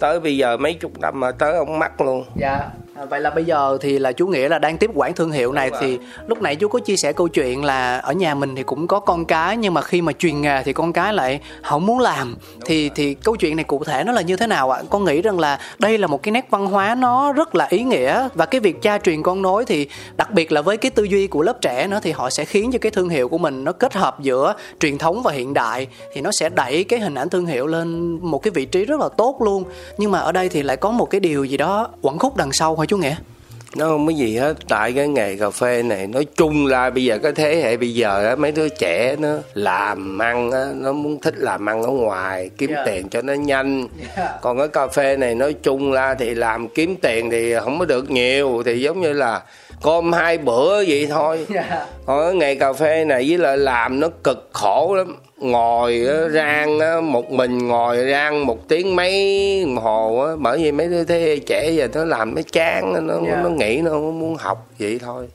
[0.00, 2.24] tới bây giờ mấy chục năm mà tới ông mắc luôn.
[2.36, 2.60] Dạ
[2.94, 5.52] à, vậy là bây giờ thì là chú nghĩa là đang tiếp quản thương hiệu
[5.52, 8.56] này Đúng thì lúc nãy chú có chia sẻ câu chuyện là ở nhà mình
[8.56, 11.40] thì cũng có con cái nhưng mà khi mà truyền nghề thì con cái lại
[11.62, 12.36] không muốn làm.
[12.64, 14.82] Thì thì câu chuyện này cụ thể nó là như thế nào ạ?
[14.90, 17.82] Con nghĩ rằng là đây là một cái nét văn hóa nó rất là ý
[17.82, 21.04] nghĩa và cái việc cha truyền con nối thì đặc biệt là với cái tư
[21.04, 23.64] duy của lớp trẻ nữa thì họ sẽ khiến cho cái thương hiệu của mình
[23.64, 27.14] nó kết hợp giữa truyền thống và hiện đại thì nó sẽ đẩy cái hình
[27.14, 29.64] ảnh thương hiệu lên một cái vị trí rất là tốt luôn.
[29.98, 32.52] Nhưng mà ở đây thì lại có một cái điều gì đó quẩn khúc đằng
[32.52, 33.14] sau hả chú nghĩa
[33.76, 37.04] nó không có gì hết tại cái nghề cà phê này nói chung là bây
[37.04, 40.92] giờ cái thế hệ bây giờ á mấy đứa trẻ nó làm ăn á nó
[40.92, 42.86] muốn thích làm ăn ở ngoài kiếm Yeah.
[42.86, 44.30] tiền cho nó nhanh Yeah.
[44.42, 47.84] còn cái cà phê này nói chung ra thì làm kiếm tiền thì không có
[47.84, 49.42] được nhiều thì giống như là
[49.82, 51.46] cơm hai bữa vậy thôi.
[51.54, 51.86] Dạ.
[52.06, 55.16] còn cái nghề cà phê này với lại làm nó cực khổ lắm.
[55.36, 60.32] Ngồi rang á, một mình ngồi rang một tiếng mấy hồ á.
[60.38, 63.40] Bởi vì mấy đứa thế trẻ giờ nó làm nó chán nó Dạ.
[63.42, 65.28] nó nghĩ nó không muốn học vậy thôi.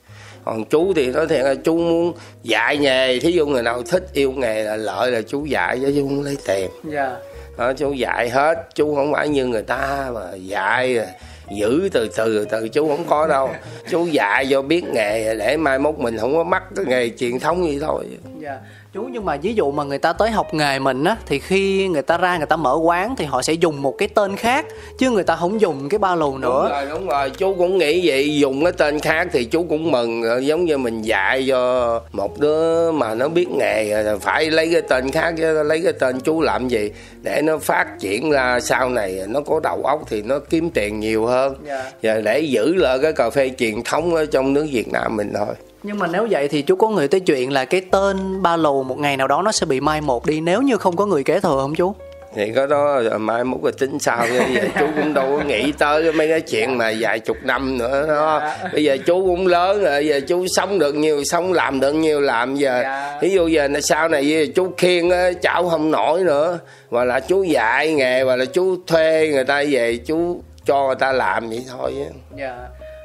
[0.46, 3.20] Còn chú thì nói thiệt là chú muốn dạy nghề.
[3.20, 6.24] Thí dụ người nào thích yêu nghề là lợi là chú dạy chứ chú không
[6.24, 6.70] lấy tiền.
[6.84, 7.16] Dạ.
[7.58, 8.58] Đó, chú dạy hết.
[8.76, 10.94] Chú không phải như người ta mà dạy.
[10.96, 11.06] rồi
[11.50, 13.50] giữ từ từ từ chú không có đâu.
[13.90, 17.40] Chú dạy cho biết nghề để mai mốt mình không có mắc cái nghề truyền
[17.40, 18.06] thống vậy thôi.
[18.40, 18.60] Dạ
[18.98, 21.88] chú nhưng mà ví dụ mà người ta tới học nghề mình á thì khi
[21.88, 24.66] người ta ra người ta mở quán thì họ sẽ dùng một cái tên khác
[24.98, 26.70] chứ người ta không dùng cái ba lù nữa.
[26.70, 27.30] Đúng rồi đúng rồi.
[27.30, 31.02] Chú cũng nghĩ vậy dùng cái tên khác thì chú cũng mừng giống như mình
[31.02, 35.82] dạy cho một đứa mà nó biết nghề phải lấy cái tên khác chứ lấy
[35.84, 39.82] cái tên chú làm gì để nó phát triển ra sau này nó có đầu
[39.84, 41.56] óc thì nó kiếm tiền nhiều hơn.
[41.68, 41.92] Dạ.
[42.04, 45.34] và để giữ lại cái cà phê truyền thống ở trong nước Việt Nam mình
[45.36, 48.58] thôi nhưng mà nếu vậy thì chú có nghĩ tới chuyện là cái tên ba
[48.58, 51.06] lù một ngày nào đó nó sẽ bị mai một đi nếu như không có
[51.06, 51.94] người kế thừa không chú
[52.36, 55.44] thì có đó rồi mai mốt rồi tính sao chứ giờ chú cũng đâu có
[55.44, 58.42] nghĩ tới mấy cái chuyện mà vài chục năm nữa đó
[58.74, 62.22] bây giờ chú cũng lớn rồi giờ chú sống được nhiều sống làm được nhiều
[62.22, 63.20] làm giờ Dạ.
[63.22, 66.60] ví dụ giờ sau này chú khiêng á, cháu không nổi nữa
[66.90, 70.96] hoặc là chú dạy nghề hoặc là chú thuê người ta về chú cho người
[70.96, 72.10] ta làm vậy thôi á.
[72.38, 72.58] dạ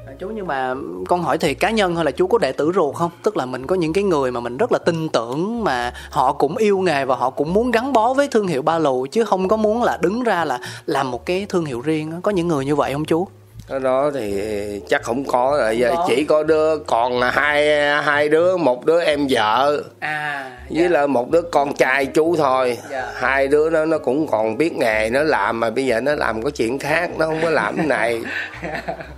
[0.06, 0.74] À, chú, nhưng mà
[1.08, 3.10] con hỏi thì cá nhân hay là chú có đệ tử ruột không?
[3.22, 6.32] Tức là mình có những cái người mà mình rất là tin tưởng mà họ
[6.32, 9.24] cũng yêu nghề và họ cũng muốn gắn bó với thương hiệu ba lù, chứ
[9.24, 12.48] không có muốn là đứng ra là làm một cái thương hiệu riêng có những
[12.48, 13.28] người như vậy không chú?
[13.72, 14.42] Cái đó thì
[14.88, 16.06] chắc không có rồi giờ có.
[16.08, 19.82] chỉ có đứa còn là hai hai đứa một đứa em vợ.
[19.98, 22.78] À với là một đứa con trai chú thôi.
[22.90, 23.12] Dạ.
[23.14, 26.42] hai đứa nó nó cũng còn biết nghề nó làm mà bây giờ nó làm
[26.42, 28.20] có chuyện khác nó không có làm cái này.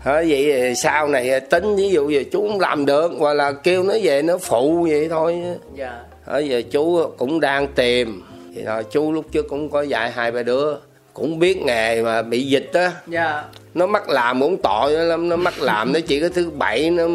[0.05, 3.83] Hả, vậy sau này tính ví dụ giờ chú không làm được hoặc là kêu
[3.83, 5.43] nó về nó phụ vậy thôi.
[5.75, 6.01] Dạ.
[6.25, 8.23] Ở giờ chú cũng đang tìm.
[8.55, 10.75] Thì thôi chú lúc trước cũng có dạy hai ba đứa
[11.15, 12.93] cũng biết nghề mà bị dịch á.
[13.07, 13.45] Dạ.
[13.75, 16.91] Nó mắc làm cũng tội nó lắm nó mắc làm nó chỉ có thứ bảy
[16.91, 17.09] nó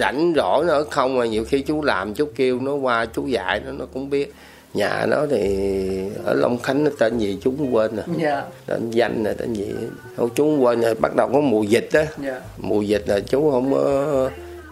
[0.00, 3.60] rảnh rỗi nó không mà nhiều khi chú làm chú kêu nó qua chú dạy
[3.66, 4.32] nó nó cũng biết.
[4.74, 5.58] Nhà nó thì
[6.24, 8.42] ở Long Khánh nó tên gì chú cũng quên rồi dạ.
[8.66, 9.74] Tên danh là tên gì?
[10.16, 12.06] Thôi chú cũng quên rồi bắt đầu có mùa dịch á.
[12.24, 12.40] Dạ.
[12.58, 14.30] Mùa dịch là chú không có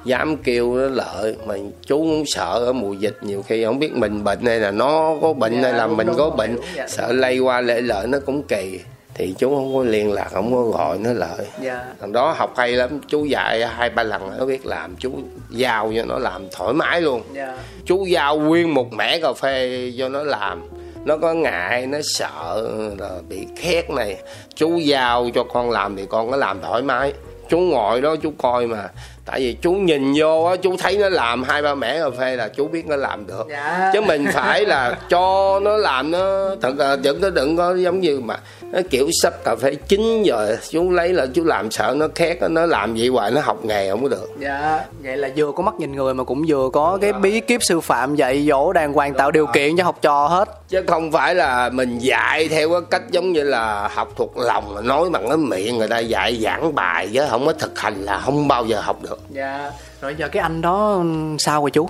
[0.08, 1.54] dám kêu nó lợi mà
[1.86, 5.16] chú cũng sợ ở mùa dịch nhiều khi không biết mình bệnh hay là nó
[5.22, 6.86] có bệnh Dạ, hay là mình có bệnh dạ.
[6.88, 8.80] sợ lây qua lệ lợi nó cũng kỳ.
[9.14, 11.46] Thì chú không có liên lạc không có gọi nó lợi.
[11.62, 11.84] Dạ.
[12.00, 15.12] Thằng đó học hay lắm chú dạy hai ba lần nó biết làm chú
[15.50, 17.22] giao cho nó làm thoải mái luôn.
[17.32, 17.58] Dạ.
[17.84, 20.68] Chú giao nguyên một mẻ cà phê cho nó làm.
[21.04, 24.16] Nó có ngại nó sợ là bị khét này.
[24.54, 27.12] Chú giao cho con làm thì con có làm thoải mái.
[27.48, 28.88] Chú ngồi đó chú coi mà
[29.30, 32.36] tại vì chú nhìn vô á chú thấy nó làm hai ba mẻ cà phê
[32.36, 33.46] là chú biết nó làm được.
[33.50, 33.90] Dạ.
[33.92, 38.00] chứ mình phải là cho nó làm nó thật là đừng có đừng có giống
[38.00, 41.94] như mà nó kiểu sắp cà phê chín rồi chú lấy là chú làm sợ
[41.96, 44.30] nó khét nó làm vậy hoài nó học nghề không có được.
[44.38, 47.62] Dạ, vậy là vừa có mắt nhìn người mà cũng vừa có cái bí kíp
[47.62, 50.48] sư phạm dạy dỗ đàng hoàng tạo điều kiện cho học trò hết.
[50.68, 54.74] chứ không phải là mình dạy theo cái cách giống như là học thuộc lòng
[54.74, 58.04] mà nói bằng cái miệng người ta dạy giảng bài chứ không có thực hành
[58.04, 59.70] là không bao giờ học được Dạ.
[60.00, 61.02] Rồi giờ cái anh đó
[61.38, 61.88] sao rồi chú?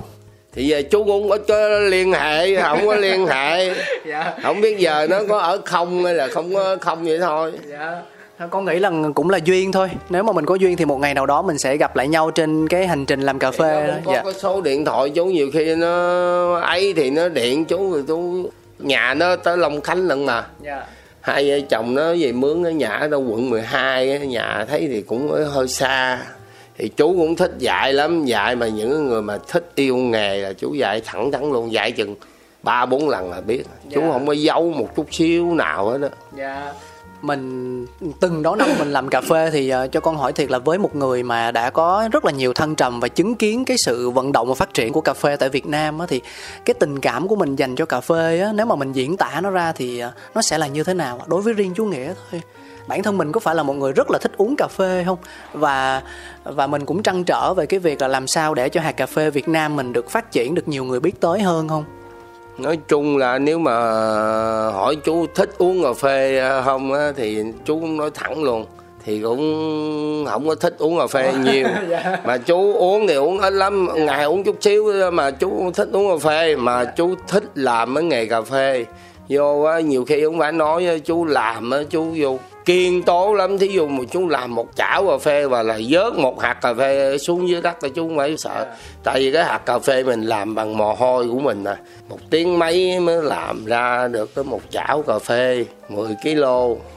[0.52, 3.70] thì giờ chú cũng có có liên hệ không có liên hệ
[4.06, 4.34] Dạ.
[4.42, 8.02] không biết giờ nó có ở không hay là không có không vậy thôi Dạ.
[8.50, 9.90] Con nghĩ là cũng là duyên thôi.
[10.08, 12.30] Nếu mà mình có duyên thì một ngày nào đó mình sẽ gặp lại nhau
[12.30, 13.94] trên cái hành trình làm cà phê đó.
[14.04, 14.22] có Dạ.
[14.24, 18.50] cái số điện thoại chú nhiều khi nó ấy thì nó điện chú rồi chú
[18.78, 20.82] nhà nó tới Long Khánh lận mà Dạ.
[21.20, 24.88] hai vợ chồng nó về mướn ở nhà ở đâu quận 12 á, nhà thấy
[24.92, 26.18] thì cũng hơi xa
[26.78, 30.52] thì chú cũng thích dạy lắm dạy mà những người mà thích yêu nghề là
[30.52, 32.14] chú dạy thẳng thắn luôn dạy chừng
[32.62, 34.08] ba bốn lần là biết chú Dạ.
[34.12, 36.72] không có giấu một chút xíu nào hết á Dạ.
[37.22, 37.86] Mình
[38.20, 40.78] từng đó năm mình làm cà phê thì ờ, cho con hỏi thiệt là với
[40.78, 44.10] một người mà đã có rất là nhiều thăng trầm và chứng kiến cái sự
[44.10, 46.20] vận động và phát triển của cà phê tại Việt Nam á, thì
[46.64, 49.40] cái tình cảm của mình dành cho cà phê á, nếu mà mình diễn tả
[49.42, 51.20] nó ra thì ờ, nó sẽ là như thế nào?
[51.26, 52.40] Đối với riêng chú Nghĩa thôi.
[52.88, 55.18] Bản thân mình có phải là một người rất là thích uống cà phê không?
[55.52, 56.02] Và
[56.44, 59.06] và mình cũng trăn trở về cái việc là làm sao để cho hạt cà
[59.06, 61.84] phê Việt Nam mình được phát triển được nhiều người biết tới hơn không?
[62.58, 63.72] nói chung là nếu mà
[64.70, 68.66] hỏi chú thích uống cà phê không á thì chú cũng nói thẳng luôn.
[69.04, 71.66] Thì cũng không có thích uống cà phê nhiều.
[72.24, 73.88] Mà chú uống thì uống ít lắm.
[73.96, 76.56] Ngày uống chút xíu mà chú không thích uống cà phê.
[76.56, 78.84] Mà chú thích làm cái nghề cà phê.
[79.28, 83.58] Vô á nhiều khi không phải nói chú làm á chú vô kiên tố lắm.
[83.58, 86.74] Thí dụ mà chú làm một chảo cà phê và là vớt một hạt cà
[86.74, 88.66] phê xuống dưới đất thì chú không phải sợ.
[89.04, 91.76] Tại vì cái hạt cà phê mình làm bằng mồ hôi của mình nè
[92.08, 96.42] một tiếng mấy mới làm ra được cái một chảo cà phê 10 kg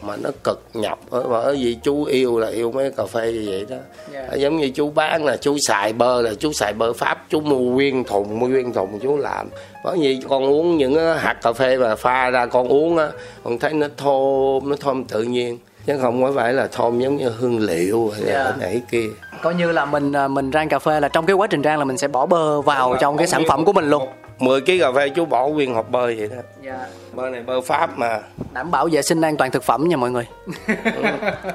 [0.07, 3.45] mà nó cực nhọc ở bởi vì chú yêu là yêu mấy cà phê như
[3.47, 3.77] vậy đó.
[4.13, 4.35] Dạ.
[4.35, 7.59] giống như chú bán là chú xài bơ là chú xài bơ pháp chú mua
[7.59, 9.49] nguyên thùng mua nguyên thùng chú làm
[9.83, 13.07] bởi vì con uống những cái hạt cà phê mà pha ra con uống á
[13.43, 15.57] con thấy nó thơm nó thơm tự nhiên.
[15.85, 18.55] Chứ không có phải là thơm giống như hương liệu hay là Dạ.
[18.59, 19.07] này kia.
[19.41, 21.79] Coi như là mình à, mình rang cà phê là trong cái quá trình rang
[21.79, 24.07] là mình sẽ bỏ bơ vào trong cái sản phẩm của mình luôn
[24.41, 26.41] 10 kg cà phê chú bỏ nguyên hộp bơ vậy đó.
[26.61, 26.87] Dạ.
[27.13, 28.19] Bơ này bơ pháp mà.
[28.53, 30.27] Đảm bảo vệ sinh an toàn thực phẩm nha mọi người.
[30.67, 31.03] Ừ.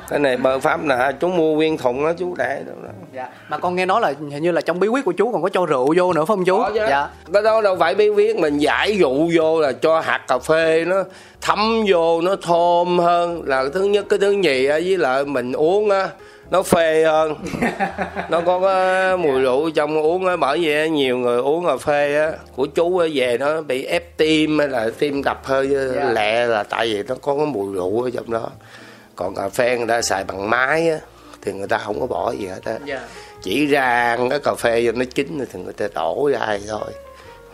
[0.08, 2.90] cái này bơ pháp là chú mua nguyên thùng đó chú để đó, đó.
[3.12, 3.28] dạ.
[3.48, 5.48] Mà con nghe nói là hình như là trong bí quyết của chú còn có
[5.48, 6.58] cho rượu vô nữa phải không chú?
[6.58, 6.86] Có chứ.
[6.88, 7.08] dạ.
[7.32, 10.84] Cái đó đâu phải bí quyết mình giải dụ vô là cho hạt cà phê
[10.84, 11.04] nó
[11.40, 13.42] thấm vô nó thơm hơn.
[13.46, 16.08] Là thứ nhất cái thứ nhì với lại mình uống á
[16.50, 17.34] nó phê hơn.
[18.30, 22.16] Nó có cái mùi rượu trong uống á bởi vì nhiều người uống cà phê
[22.16, 25.66] á của chú á về nó bị ép tim hay là tim đập hơi
[26.12, 28.48] lẹ là tại vì nó có cái mùi rượu ở trong đó.
[29.16, 30.98] Còn cà phê người ta xài bằng máy á
[31.42, 32.78] thì người ta không có bỏ gì hết á.
[32.84, 33.00] Dạ.
[33.42, 36.92] Chỉ rang cái cà phê cho nó chín thì người ta đổ ra thôi.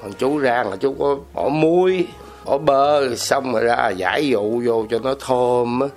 [0.02, 2.06] Còn chú rang là chú có bỏ muối
[2.44, 5.88] bỏ bơ xong rồi ra giải dụ vô cho nó thơm á.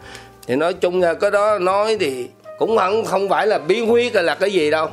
[0.47, 2.29] Thì nói chung là cái đó nói thì
[2.59, 4.87] cũng không không phải là bí quyết hay là cái gì đâu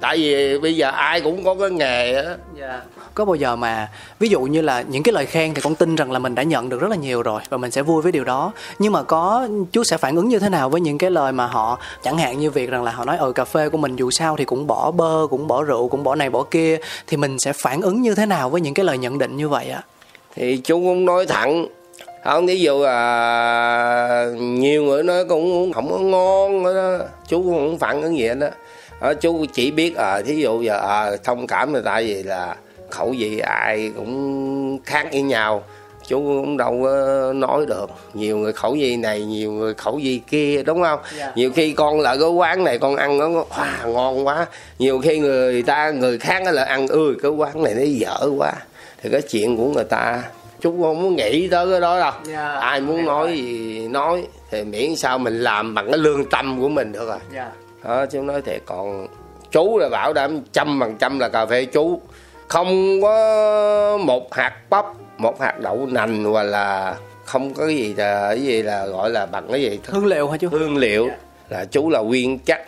[0.00, 2.82] tại vì bây giờ ai cũng có cái nghề á Dạ.
[3.14, 5.96] Có bao giờ mà ví dụ như là những cái lời khen thì con tin
[5.96, 8.12] rằng là mình đã nhận được rất là nhiều rồi và mình sẽ vui với
[8.12, 8.52] điều đó.
[8.78, 11.46] Nhưng mà có chú sẽ phản ứng như thế nào với những cái lời mà
[11.46, 14.10] họ chẳng hạn như việc rằng là họ nói ờ cà phê của mình dù
[14.10, 17.38] sao thì cũng bỏ bơ, cũng bỏ rượu, cũng bỏ này bỏ kia thì mình
[17.38, 19.82] sẽ phản ứng như thế nào với những cái lời nhận định như vậy ạ?
[20.34, 21.66] thì chú cũng nói thẳng
[22.24, 26.98] không ví dụ là nhiều người nói cũng không có ngon đó.
[27.28, 28.48] Chú cũng không phản ứng gì hết đó.
[29.00, 32.56] Ờ, chú chỉ biết à thí dụ giờ à, thông cảm là tại vì là
[32.90, 35.62] khẩu vị ai cũng khác với nhau.
[36.06, 37.90] Chú cũng đâu có nói được.
[38.14, 41.00] Nhiều người khẩu vị này nhiều người khẩu vị kia đúng không?
[41.18, 41.32] Dạ.
[41.36, 44.46] nhiều khi con lại cái quán này con ăn nó wow, ngon quá.
[44.78, 48.52] Nhiều khi người ta người khác là ăn ơi cái quán này nó dở quá.
[49.02, 50.22] Thì cái chuyện của người ta
[50.62, 52.48] chú không muốn nghĩ tới cái đó đâu Dạ.
[52.48, 56.68] ai muốn nói gì nói thì miễn sao mình làm bằng cái lương tâm của
[56.68, 57.50] mình được rồi Dạ.
[57.84, 59.06] đó chú nói thiệt còn
[59.50, 62.00] chú là bảo đảm trăm phần trăm là cà phê chú
[62.48, 64.84] không có một hạt bắp
[65.18, 66.94] một hạt đậu nành hoặc là
[67.24, 70.28] không có cái gì là cái gì là gọi là bằng cái gì Hương liệu
[70.30, 70.48] hả chú?
[70.48, 71.08] hương liệu
[71.48, 72.60] là chú là nguyên chắc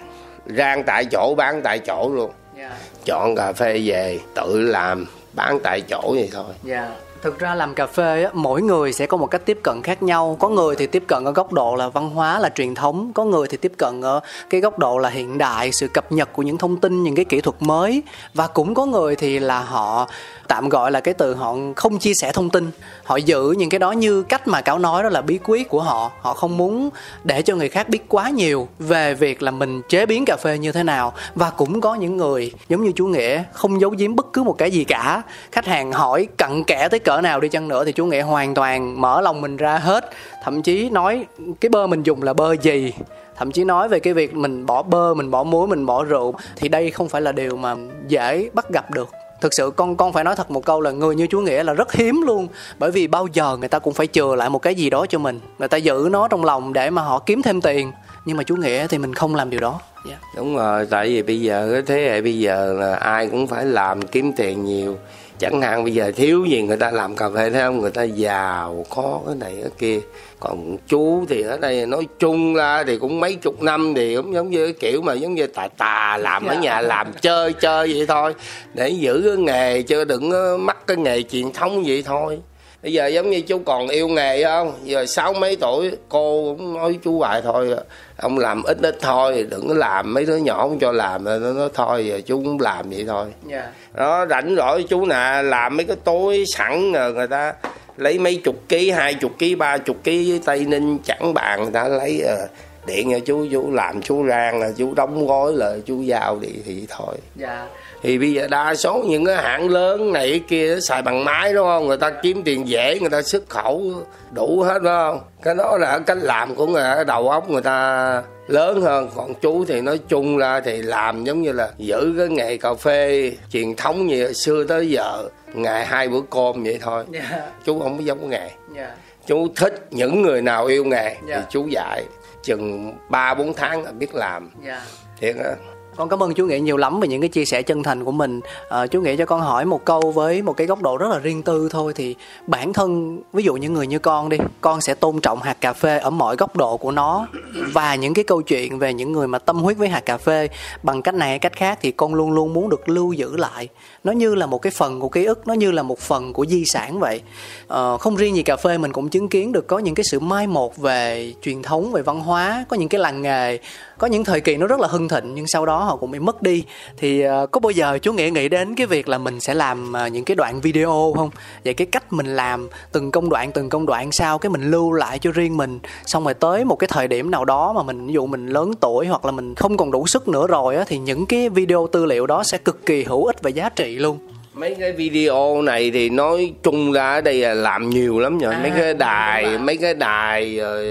[0.47, 2.71] rang tại chỗ bán tại chỗ luôn Dạ.
[3.05, 6.91] chọn cà phê về tự làm bán tại chỗ vậy thôi Dạ.
[7.25, 10.03] Thực ra làm cà phê á, mỗi người sẽ có một cách tiếp cận khác
[10.03, 10.37] nhau.
[10.41, 13.25] Có người thì tiếp cận ở góc độ là văn hóa là truyền thống, có
[13.25, 16.43] người thì tiếp cận ở cái góc độ là hiện đại, sự cập nhật của
[16.43, 18.03] những thông tin, những cái kỹ thuật mới.
[18.35, 20.09] Và cũng có người thì là họ
[20.49, 22.71] tạm gọi là cái từ họ không chia sẻ thông tin.
[23.05, 25.83] Họ giữ những cái đó như cách mà cáo nói đó là bí quyết của
[25.83, 26.11] họ.
[26.21, 26.91] Họ không muốn
[27.25, 30.59] để cho người khác biết quá nhiều về việc là mình chế biến cà phê
[30.59, 31.13] như thế nào.
[31.35, 34.59] Và cũng có những người giống như chú nghĩa không giấu giếm bất cứ một
[34.59, 35.23] cái gì cả.
[35.53, 38.55] Khách hàng hỏi cặn kẽ tới cỡ nào đi chăng nữa thì chú nghĩa hoàn
[38.55, 40.11] toàn mở lòng mình ra hết.
[40.45, 41.27] Thậm chí nói
[41.61, 42.93] cái bơ mình dùng là bơ gì?
[43.37, 46.35] Thậm chí nói về cái việc mình bỏ bơ, mình bỏ muối, mình bỏ rượu.
[46.57, 47.75] Thì đây không phải là điều mà
[48.09, 49.09] dễ bắt gặp được.
[49.41, 51.73] Thực sự con con phải nói thật một câu là người như chú nghĩa là
[51.73, 52.49] rất hiếm luôn.
[52.79, 55.19] Bởi vì bao giờ người ta cũng phải chừa lại một cái gì đó cho
[55.19, 55.41] mình.
[55.59, 57.93] Người ta giữ nó trong lòng để mà họ kiếm thêm tiền.
[58.25, 59.81] Nhưng mà chú nghĩa thì mình không làm điều đó.
[60.09, 60.21] Yeah.
[60.37, 63.65] đúng rồi, tại vì bây giờ cái thế hệ bây giờ là ai cũng phải
[63.65, 64.97] làm kiếm tiền nhiều
[65.39, 67.81] chẳng hạn bây giờ thiếu gì người ta làm cà phê thấy không?
[67.81, 70.01] Người ta giàu có cái này cái kia.
[70.41, 74.35] Còn chú thì ở đây nói chung ra thì cũng mấy chục năm thì cũng
[74.35, 77.95] giống như cái kiểu mà giống như tà tà làm ở nhà làm chơi chơi
[77.95, 78.35] vậy thôi.
[78.75, 80.31] Để giữ cái nghề chứ đừng
[80.67, 82.39] mắc cái nghề truyền thống vậy thôi
[82.85, 86.75] bây giờ giống như chú còn yêu nghề không giờ sáu mấy tuổi cô cũng
[86.75, 87.75] nói chú hoài thôi
[88.17, 91.37] ông làm ít ít thôi đừng có làm mấy đứa nhỏ không cho làm nó
[91.39, 93.65] nó thôi giờ chú cũng làm vậy thôi Yeah.
[93.95, 97.55] đó rảnh rỗi chú nè làm mấy cái tối sẵn rồi người ta
[97.97, 101.63] lấy mấy chục ký hai chục ký ba chục ký với tây ninh chẳng bàn
[101.63, 102.47] người ta lấy ờ,
[102.87, 106.49] điện cho chú chú làm chú rang là chú đóng gói là chú giao đi
[106.67, 107.67] thì thôi Dạ.
[108.05, 111.67] Thì bây giờ đa số những cái hãng lớn này kia xài bằng máy đúng
[111.67, 113.93] không người ta kiếm tiền dễ người ta xuất khẩu
[114.33, 118.23] đủ hết đúng không cái đó là cách làm của người đầu óc người ta
[118.47, 122.29] lớn hơn còn chú thì nói chung ra thì làm giống như là giữ cái
[122.29, 125.23] nghề cà phê truyền thống như xưa tới giờ
[125.55, 127.41] ngày hai bữa cơm vậy thôi Dạ.
[127.65, 128.95] chú không có giống nghề Dạ.
[129.27, 131.37] chú thích những người nào yêu nghề Dạ.
[131.37, 132.05] thì chú dạy
[132.43, 134.83] chừng ba bốn tháng là biết làm Dạ.
[135.21, 135.51] thiệt á
[135.97, 138.13] con cảm ơn chú Nghĩa nhiều lắm về những cái chia sẻ chân thành của
[138.13, 138.41] mình.
[138.69, 141.19] à, chú Nghĩa cho con hỏi một câu với một cái góc độ rất là
[141.19, 142.15] riêng tư thôi thì
[142.47, 145.73] bản thân ví dụ những người như con đi, con sẽ tôn trọng hạt cà
[145.73, 147.27] phê ở mọi góc độ của nó
[147.73, 150.49] và những cái câu chuyện về những người mà tâm huyết với hạt cà phê
[150.83, 153.69] bằng cách này hay cách khác thì con luôn luôn muốn được lưu giữ lại.
[154.05, 156.47] Nó như là một cái phần của ký ức, nó như là một phần của
[156.47, 157.21] di sản vậy.
[157.69, 160.21] à, không riêng gì cà phê mình cũng chứng kiến được có những cái sự
[160.21, 163.59] mai một về truyền thống về văn hóa, có những cái làng nghề
[163.99, 166.19] có những thời kỳ nó rất là hưng thịnh nhưng sau đó họ cũng bị
[166.19, 166.65] mất đi.
[166.97, 169.93] Thì uh, có bao giờ chú nghĩa nghĩ đến cái việc là mình sẽ làm
[170.07, 171.31] uh, những cái đoạn video không?
[171.65, 174.39] Vậy cái cách mình làm từng công đoạn từng công đoạn sao?
[174.39, 177.45] Cái mình lưu lại cho riêng mình xong rồi tới một cái thời điểm nào
[177.45, 180.29] đó mà mình ví dụ mình lớn tuổi hoặc là mình không còn đủ sức
[180.29, 183.43] nữa rồi á thì những cái video tư liệu đó sẽ cực kỳ hữu ích
[183.43, 184.19] và giá trị luôn.
[184.55, 188.55] Mấy cái video này thì nói chung ra ở đây là làm nhiều lắm rồi
[188.55, 190.85] à, mấy cái đài mấy cái đài rồi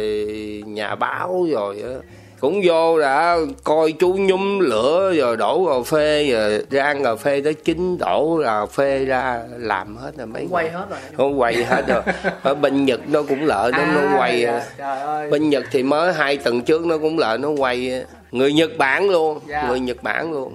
[0.66, 1.96] nhà báo rồi á
[2.44, 7.42] cũng vô đã coi chú nhúm lửa rồi đổ cà phê rồi rang cà phê
[7.44, 11.00] tới chín đổ cà phê ra làm hết rồi mấy quay hết rồi.
[11.18, 12.02] Không quay hết rồi.
[12.42, 15.28] Ở bên nhật nó cũng lợi nó à, nó quay dạ.
[15.32, 19.10] bên nhật thì mới hai tuần trước nó cũng lợi nó quay người nhật bản
[19.10, 19.68] luôn dạ.
[19.68, 20.54] người nhật bản luôn.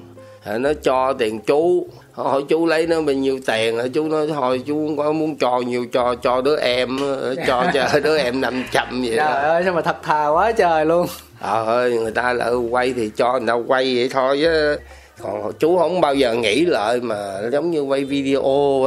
[0.58, 1.86] Nó cho tiền chú.
[2.12, 5.60] Hỏi chú lấy nó bao nhiêu tiền chú nói thôi chú không có muốn cho
[5.66, 6.98] nhiều cho cho đứa em
[7.46, 9.48] cho cho đứa em năm trăm vậy trời đó.
[9.48, 11.06] ơi sao mà thật thà quá trời luôn
[11.40, 14.78] ờ ơi người ta là quay thì cho người ta quay vậy thôi chứ.
[15.22, 18.42] Còn chú không bao giờ nghĩ lợi mà giống như quay video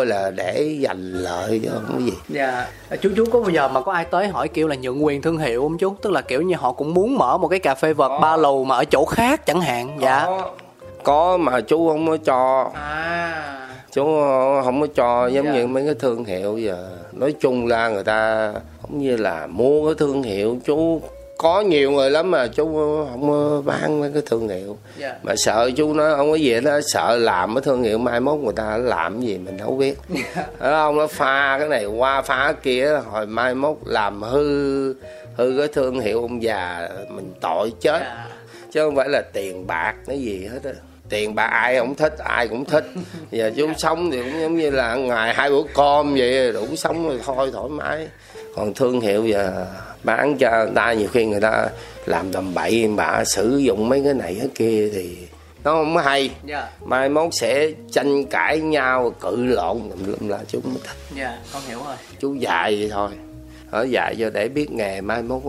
[0.08, 2.14] là để dành lợi chứ không có gì.
[2.30, 2.68] Dạ.
[3.02, 5.38] Chú chú có bao giờ mà có ai tới hỏi kêu là nhượng quyền thương
[5.38, 5.96] hiệu không chú?
[6.02, 8.64] Tức là kiểu như họ cũng muốn mở một cái cà phê vợt ba lù
[8.64, 9.98] mà ở chỗ khác chẳng hạn.
[10.02, 10.28] Dạ.
[11.04, 12.72] Có mà chú không có cho.
[12.74, 13.68] À.
[13.92, 14.04] chú
[14.64, 15.52] không có cho giống dạ.
[15.54, 16.90] như mấy cái thương hiệu giờ.
[17.12, 21.02] Nói chung ra người ta cũng như là mua cái thương hiệu chú
[21.42, 22.66] có nhiều người lắm mà chú
[23.10, 25.14] không bán mấy cái thương hiệu yeah.
[25.14, 25.20] Dạ.
[25.24, 28.40] mà sợ chú nói không có gì đó sợ làm cái thương hiệu mai mốt
[28.40, 30.36] người ta làm gì mình đâu biết yeah.
[30.36, 30.72] Dạ.
[30.72, 34.94] không nó pha cái này qua pha cái kia hồi mai mốt làm hư
[35.36, 38.30] hư cái thương hiệu ông già mình tội chết yeah.
[38.72, 40.72] chứ không phải là tiền bạc cái gì hết á
[41.10, 42.86] tiền bạc ai cũng thích ai cũng thích
[43.32, 47.08] giờ chú sống thì cũng giống như là ngày hai bữa cơm vậy đủ sống
[47.08, 48.08] rồi thôi thoải mái
[48.56, 49.66] còn thương hiệu giờ
[50.04, 51.68] bán cho người ta nhiều khi người ta
[52.06, 55.18] làm tầm bậy mà sử dụng mấy cái này cái kia thì
[55.64, 56.22] nó không hay.
[56.22, 56.32] Yeah.
[56.46, 56.70] Dạ.
[56.86, 60.98] mai mốt sẽ tranh cãi nhau cự lộn lum là chú mới thích.
[61.16, 61.96] Dạ yeah, con hiểu rồi.
[62.20, 63.10] Chú dạy vậy thôi.
[63.72, 65.42] Ở dạy cho để biết nghề mai mốt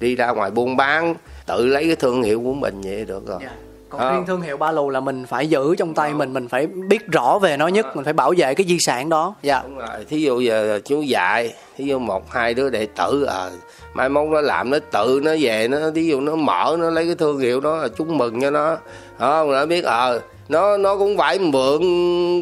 [0.00, 1.14] đi ra ngoài buôn bán
[1.46, 3.38] tự lấy cái thương hiệu của mình vậy được rồi.
[3.40, 4.12] Yeah dạ còn à.
[4.12, 7.06] riêng thương hiệu ba lù là mình phải giữ trong tay mình mình phải biết
[7.12, 9.34] rõ về nó nhất mình phải bảo vệ cái di sản đó.
[9.42, 9.62] Dạ.
[9.62, 10.04] Đúng rồi.
[10.08, 13.50] Thí dụ giờ chú dạy thí dụ một hai đứa đệ tử à
[13.94, 17.06] mai mốt nó làm nó tự nó về nó thí dụ nó mở nó lấy
[17.06, 18.76] cái thương hiệu đó là chú mừng cho nó.
[19.18, 21.82] Không nó biết ờ à, nó nó cũng phải mượn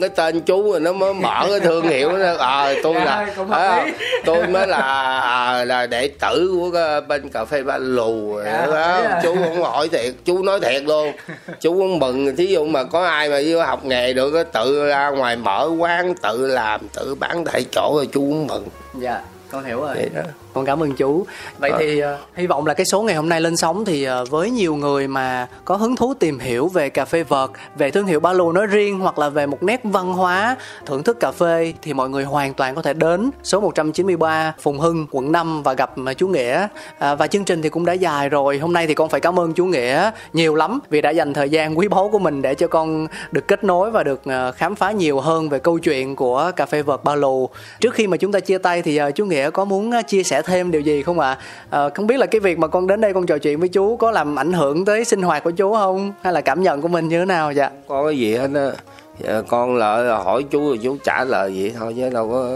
[0.00, 3.26] cái tên chú rồi nó mới mở cái thương hiệu nó ờ à, tôi là
[3.50, 3.86] à,
[4.24, 4.78] tôi mới là
[5.20, 9.00] à, là đệ tử của cái bên cà phê ba lù dạ, đó.
[9.22, 11.12] chú không hỏi thiệt chú nói thiệt luôn.
[11.61, 15.11] Chú cũng mừng thí dụ mà có ai mà vô học nghề được tự ra
[15.11, 18.68] ngoài mở quán tự làm tự bán tại chỗ rồi chú cũng mừng.
[18.94, 19.94] Dạ con hiểu rồi.
[19.94, 20.22] Vậy đó.
[20.57, 21.26] Con cảm ơn chú.
[21.59, 21.76] Vậy à.
[21.78, 24.50] thì uh, hy vọng là cái số ngày hôm nay lên sóng thì uh, với
[24.50, 28.20] nhiều người mà có hứng thú tìm hiểu về cà phê vợt về thương hiệu
[28.20, 31.72] ba lù nói riêng hoặc là về một nét văn hóa thưởng thức cà phê
[31.82, 35.72] thì mọi người hoàn toàn có thể đến số 193 Phùng Hưng quận 5 và
[35.72, 36.68] gặp chú Nghĩa.
[36.98, 38.59] À, và chương trình thì cũng đã dài rồi.
[38.59, 41.50] Hôm nay thì con phải cảm ơn chú Nghĩa nhiều lắm vì đã dành thời
[41.50, 44.22] gian quý báu của mình để cho con được kết nối và được
[44.57, 47.48] khám phá nhiều hơn về câu chuyện của cà phê vợt ba lù
[47.80, 50.70] trước khi mà chúng ta chia tay thì chú Nghĩa có muốn chia sẻ thêm
[50.70, 51.38] điều gì không ạ?
[51.70, 51.80] À?
[51.80, 53.97] à, không biết là cái việc mà con đến đây con trò chuyện với chú
[53.97, 56.12] có làm ảnh hưởng tới sinh hoạt của chú không?
[56.22, 58.70] Hay là cảm nhận của mình như thế nào dạ có cái gì hết á.
[59.18, 62.51] Dạ, con lại hỏi chú rồi chú trả lời vậy thôi chứ đâu có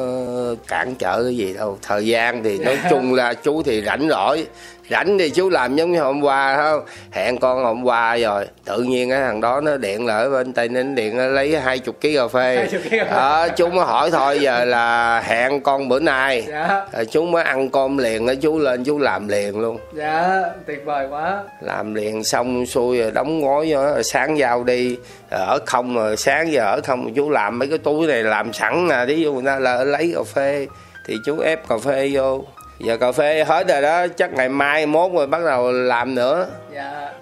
[0.68, 1.78] cản trở cái gì đâu.
[1.82, 4.47] Thời gian thì nói chung là chú thì rảnh rỗi
[4.91, 6.84] rảnh thì chú làm giống như hôm qua không?
[7.11, 10.68] Hẹn con hôm qua rồi tự nhiên cái thằng đó nó điện lại bên tây
[10.68, 12.68] ninh điện nó lấy hai chục ký cà phê.
[13.11, 16.45] Đó chú mới hỏi thôi giờ là hẹn con bữa nay.
[16.49, 16.86] Dạ.
[16.93, 19.78] rồi chú mới ăn cơm liền đó chú lên chú làm liền luôn.
[19.95, 21.43] Dạ tuyệt vời quá.
[21.61, 24.97] Làm liền xong xuôi rồi đóng gói rồi sáng giao đi.
[25.30, 28.88] Ở không rồi sáng giờ ở không chú làm mấy cái túi này làm sẵn
[28.88, 30.66] nè ví dụ người ta là lấy cà phê
[31.07, 32.45] thì chú ép cà phê vô
[32.81, 36.47] giờ cà phê hết rồi đó, chắc ngày mai mốt rồi bắt đầu làm nữa.
[36.74, 37.12] Dạ.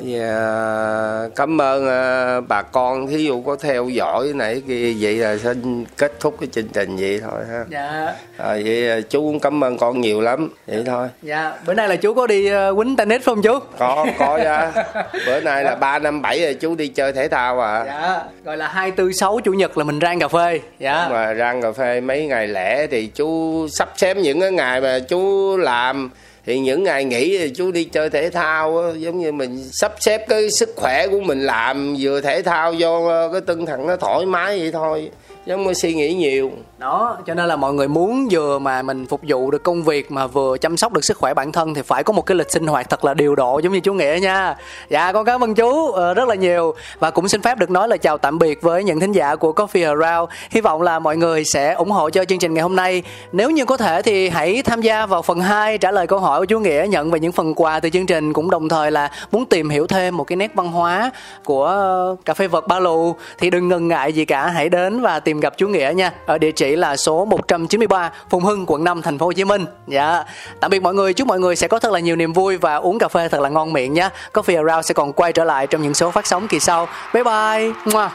[0.00, 5.36] Dạ, cảm ơn uh, bà con thí dụ có theo dõi này kia vậy là
[5.36, 7.64] xin kết thúc cái chương trình vậy thôi ha.
[7.68, 8.14] Dạ.
[8.36, 11.08] À, vậy chú cũng cảm ơn con nhiều lắm vậy thôi.
[11.22, 13.58] Dạ bữa nay là chú có đi uh, quýnh tennis không chú?
[13.78, 14.72] Có có ra
[15.26, 17.84] bữa nay là ba năm bảy rồi chú đi chơi thể thao à.
[17.86, 21.08] Dạ gọi là hai tư sáu chủ nhật là mình rang cà phê dạ.
[21.10, 24.98] Mà rang cà phê mấy ngày lẻ thì chú sắp xếp những cái ngày mà
[25.08, 26.10] chú làm
[26.46, 29.92] thì những ngày nghỉ thì chú đi chơi thể thao á, giống như mình sắp
[30.00, 33.86] xếp cái sức khỏe của mình làm vừa thể thao do ờ, cái tinh thần
[33.86, 35.10] nó thoải mái vậy thôi
[35.46, 36.50] giống không suy nghĩ nhiều.
[36.78, 40.12] Đó, cho nên là mọi người muốn vừa mà mình phục vụ được công việc
[40.12, 42.50] mà vừa chăm sóc được sức khỏe bản thân thì phải có một cái lịch
[42.50, 44.56] sinh hoạt thật là điều độ, giống như chú nghĩa nha.
[44.88, 46.74] Dạ con cảm ơn chú ờ, rất là nhiều.
[46.98, 49.52] Và cũng xin phép được nói lời chào tạm biệt với những thính giả của
[49.52, 50.30] Coffee Around.
[50.50, 53.02] Hy vọng là mọi người sẽ ủng hộ cho chương trình ngày hôm nay.
[53.32, 56.40] Nếu như có thể thì hãy tham gia vào phần 2 trả lời câu hỏi
[56.40, 59.10] của chú nghĩa, nhận về những phần quà từ chương trình, cũng đồng thời là
[59.32, 61.10] muốn tìm hiểu thêm một cái nét văn hóa
[61.44, 63.14] của ờ, cà phê vật ba lù.
[63.38, 66.12] Thì đừng ngần ngại gì cả, hãy đến và tìm tìm gặp chú nghĩa nha.
[66.26, 69.64] Ở địa chỉ là số 193 Phùng Hưng, quận 5 thành phố Hồ Chí Minh.
[69.86, 70.24] Dạ.
[70.60, 71.14] Tạm biệt mọi người.
[71.14, 73.40] Chúc mọi người sẽ có thật là nhiều niềm vui và uống cà phê thật
[73.40, 76.26] là ngon miệng nhé Coffee Around sẽ còn quay trở lại trong những số phát
[76.26, 76.88] sóng kỳ sau.
[77.14, 77.72] Bye bye.
[77.92, 78.08] Mua.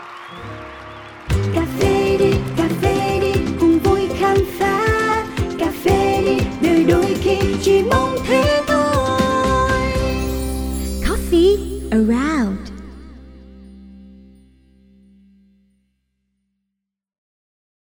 [1.55, 4.87] cà phê đi, cà phê đi, cùng vui khám phá.
[5.59, 9.79] Cà phê đi đời đôi khi chỉ mong thế thôi.
[11.07, 11.57] Coffee
[11.91, 12.70] around.